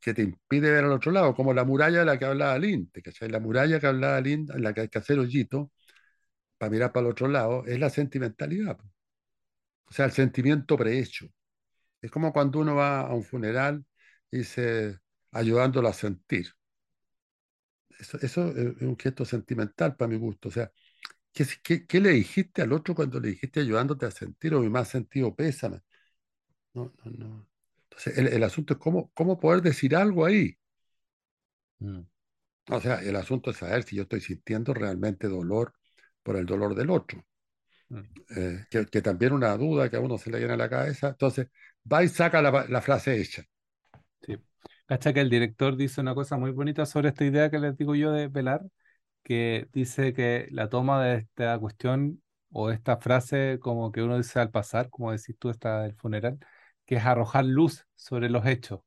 [0.00, 3.02] que te impide ver al otro lado, como la muralla de la que hablaba Linde,
[3.02, 3.28] ¿cachai?
[3.28, 5.70] La muralla que hablaba Linde, en la que hay que hacer hoyito
[6.58, 8.78] para mirar para el otro lado, es la sentimentalidad.
[9.90, 11.26] O sea, el sentimiento prehecho.
[12.02, 13.84] Es como cuando uno va a un funeral
[14.30, 14.98] y dice,
[15.32, 16.48] ayudándolo a sentir.
[17.98, 20.48] Eso, eso es un gesto sentimental para mi gusto.
[20.48, 20.70] O sea,
[21.32, 24.70] ¿qué, qué, qué le dijiste al otro cuando le dijiste ayudándote a sentir o mi
[24.70, 25.82] más sentido pésame?
[26.74, 27.46] No, no, no.
[27.90, 30.56] Entonces, el, el asunto es cómo, cómo poder decir algo ahí.
[31.80, 32.00] mm,
[32.70, 35.74] O sea, el asunto es saber si yo estoy sintiendo realmente dolor
[36.22, 37.24] por el dolor del otro,
[38.36, 41.08] eh, que, que también una duda que a uno se le llena la cabeza.
[41.08, 41.48] Entonces,
[41.90, 43.42] va y saca la, la frase hecha.
[44.22, 44.36] sí.
[44.86, 47.94] Cacha que el director dice una cosa muy bonita sobre esta idea que les digo
[47.94, 48.62] yo de velar,
[49.22, 52.22] que dice que la toma de esta cuestión
[52.52, 56.38] o esta frase como que uno dice al pasar, como decís tú, esta del funeral,
[56.86, 58.80] que es arrojar luz sobre los hechos.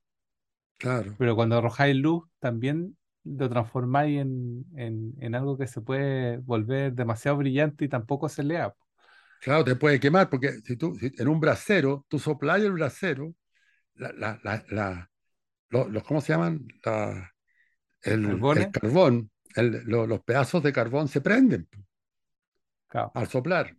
[0.77, 6.37] Claro, Pero cuando arrojáis luz, también lo transformáis en, en, en algo que se puede
[6.39, 8.73] volver demasiado brillante y tampoco se lea.
[9.41, 13.33] Claro, te puede quemar, porque si tú si en un brasero, tú soplas el brasero,
[13.95, 15.11] la, la, la, la-
[15.69, 16.67] lo- los, ¿cómo se llaman?
[16.85, 17.33] La-
[18.03, 18.39] el,
[18.71, 21.67] carbón, el- lo- los pedazos de carbón se prenden
[22.87, 23.75] claro, al soplar.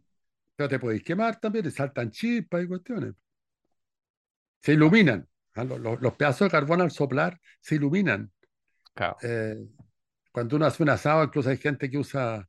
[0.57, 3.15] Pero te podéis quemar también, y saltan chispas y cuestiones.
[4.61, 5.29] Se iluminan.
[5.55, 5.65] ¿ah?
[5.65, 8.33] Los, los- los pedazos de carbón al soplar se iluminan.
[8.95, 9.17] claro.
[9.23, 9.57] Eh,
[10.33, 12.49] cuando uno hace un asado, incluso hay gente que usa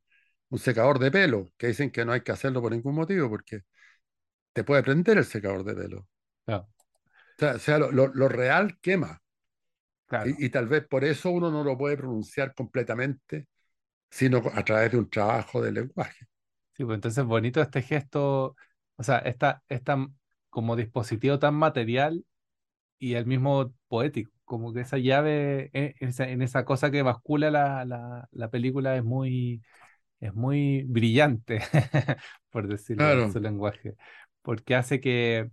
[0.53, 3.63] un secador de pelo, que dicen que no hay que hacerlo por ningún motivo, porque
[4.53, 6.07] te puede prender el secador de pelo.
[6.45, 6.67] claro.
[7.37, 9.21] O sea, o sea, lo, lo- lo real quema.
[10.07, 10.33] claro.
[10.37, 13.47] Y, y tal vez por eso uno no lo puede pronunciar completamente,
[14.11, 16.27] sino a través de un trabajo de lenguaje.
[16.73, 18.55] Sí, pues entonces bonito este gesto,
[18.95, 20.07] o sea, esta, esta
[20.49, 22.25] como dispositivo tan material
[22.99, 27.51] y al mismo poético, como que esa llave, en esa, en esa cosa que bascula
[27.51, 29.61] la, la, la película es muy,
[30.23, 31.59] es muy brillante,
[32.49, 33.95] por decirlo en su lenguaje,
[34.41, 35.49] porque hace que,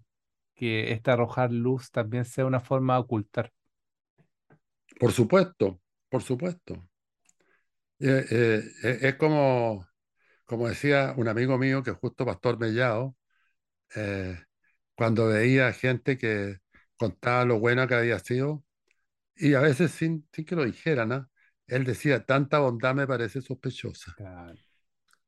[0.54, 3.52] que este arrojar luz también sea una forma de ocultar.
[4.98, 6.88] por supuesto, por supuesto.
[7.98, 9.86] Eh, eh, eh, es como,
[10.46, 13.16] como decía un amigo mío que es justo Pastor Mellado,
[13.96, 14.38] eh,
[14.94, 16.58] cuando veía gente que
[16.96, 18.64] contaba lo buena que había sido,
[19.34, 21.28] y a veces sin, sin que lo dijeran, ¿ah?
[21.70, 24.14] Él decía, tanta bondad me parece sospechosa.
[24.16, 24.56] Claro,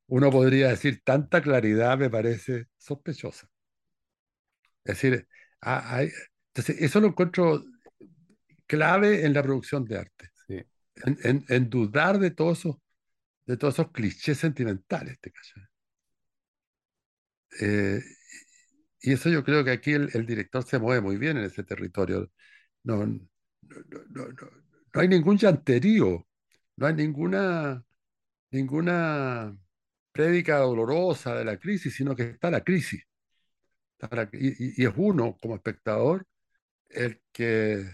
[0.07, 3.49] Uno podría decir, tanta claridad me parece sospechosa.
[4.85, 5.27] Es decir,
[5.61, 6.11] hay-
[6.53, 7.63] entonces, eso lo encuentro
[8.67, 10.63] clave en la producción de arte, sí,
[11.05, 12.77] en, en- en dudar de todos esos,
[13.47, 15.31] de todos esos clichés sentimentales, ¿te?
[17.61, 18.01] Eh,
[19.01, 21.63] y eso yo creo que aquí el, el director se mueve muy bien en ese
[21.63, 22.31] territorio.
[22.83, 23.19] No, no,
[23.67, 24.49] no- no- no-
[24.93, 26.27] no hay ningún llanterío,
[26.77, 27.83] no hay ninguna,
[28.51, 29.57] ninguna
[30.11, 33.03] prédica dolorosa de la crisis, sino que está la crisis.
[33.99, 36.25] Está la- y, es uno como espectador
[36.89, 37.85] el que,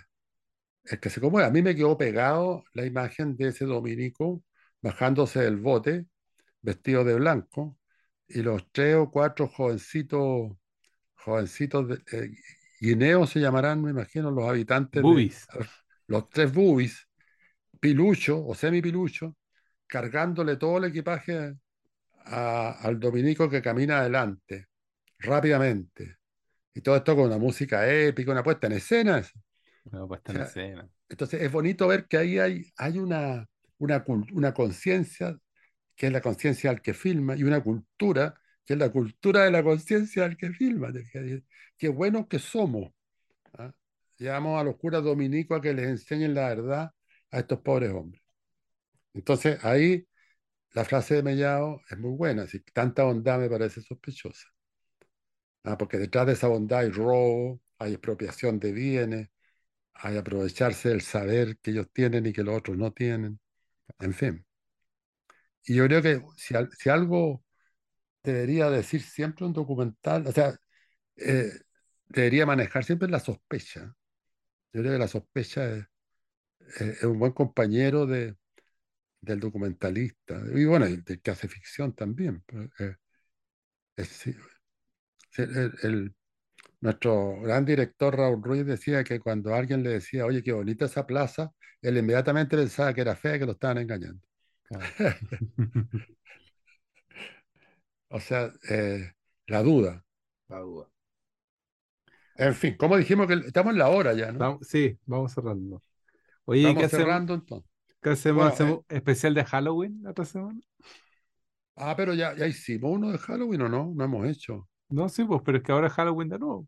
[0.86, 1.48] el que se conmueve.
[1.48, 4.44] A mí me quedó pegado la imagen de ese dominico
[4.82, 6.06] bajándose del bote,
[6.62, 7.78] vestido de blanco,
[8.28, 10.52] y los tres o cuatro jovencitos,
[11.16, 12.32] jovencitos de, eh,
[12.80, 15.48] guineos se llamarán, me imagino, los habitantes de boobies,
[16.08, 17.09] los tres bubis,
[17.80, 19.36] pilucho o semipilucho,
[19.88, 21.56] cargándole todo el equipaje
[22.26, 24.68] a- al dominico que camina adelante,
[25.20, 26.18] rápidamente.
[26.74, 29.24] Y todo esto con una música épica, una puesta en escena.
[29.92, 30.90] una puesta O en escena.
[31.10, 33.48] entonces es bonito ver que ahí hay, hay una,
[33.80, 34.04] una,
[34.34, 35.38] una conciencia,
[35.96, 39.52] que es la conciencia al que filma, y una cultura, que es la cultura de
[39.52, 40.90] la conciencia al que filma.
[41.78, 42.92] Qué buenos que somos.
[43.58, 43.72] ¿ah?
[44.18, 46.92] Llevamos a los curas dominicos a que les enseñen la verdad
[47.32, 48.22] a estos pobres hombres.
[49.14, 50.08] Entonces ahí
[50.74, 54.48] la frase de Mellado es muy buena, así, tanta bondad me parece sospechosa.
[55.64, 55.78] ¿ah?
[55.78, 59.30] Porque detrás de esa bondad hay robo, hay expropiación de bienes,
[59.96, 63.40] hay aprovecharse del saber que ellos tienen y que los otros no tienen,
[64.00, 64.46] en fin.
[65.66, 67.44] Y yo creo que si, si algo
[68.24, 70.56] debería decir siempre un documental, o sea,
[71.18, 71.52] eh,
[72.10, 73.96] debería manejar siempre la sospecha.
[74.74, 75.86] Yo creo que la sospecha es,
[76.76, 78.36] es- es un buen compañero de,
[79.22, 82.44] del documentalista, y bueno, del que hace ficción también.
[82.48, 82.96] pero, eh,
[83.98, 84.28] es-
[85.38, 86.16] el, el-
[86.82, 91.08] nuestro gran director Raúl Ruiz decía que cuando alguien le decía, oye, qué bonita esa
[91.08, 91.52] plaza,
[91.82, 94.22] él inmediatamente pensaba que era fea y que lo estaban engañando.
[94.64, 94.96] Claro.
[98.10, 99.14] O sea, eh,
[99.48, 100.06] la duda.
[100.48, 100.88] La duda.
[102.36, 104.60] En fin, como dijimos que estamos en la hora ya, ¿no?
[104.64, 105.84] Sí, vamos cerrando.
[106.50, 107.06] Oye, ¿qué Estamos hacemos?
[107.06, 107.70] cerrando entonces.
[108.02, 108.46] ¿Qué hacemos?
[108.46, 110.60] Bueno, ¿Hacemos eh, especial de Halloween la otra semana?
[111.76, 114.70] ah, pero ya, ya hicimos uno de Halloween o no, no hemos hecho.
[114.90, 116.68] No, sí, pues, pero es que ahora es Halloween de nuevo.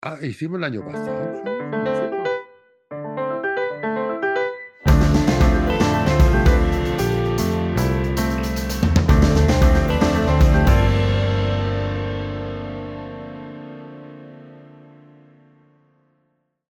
[0.00, 1.32] Ah, hicimos el año pasado.
[1.84, 2.11] Sí.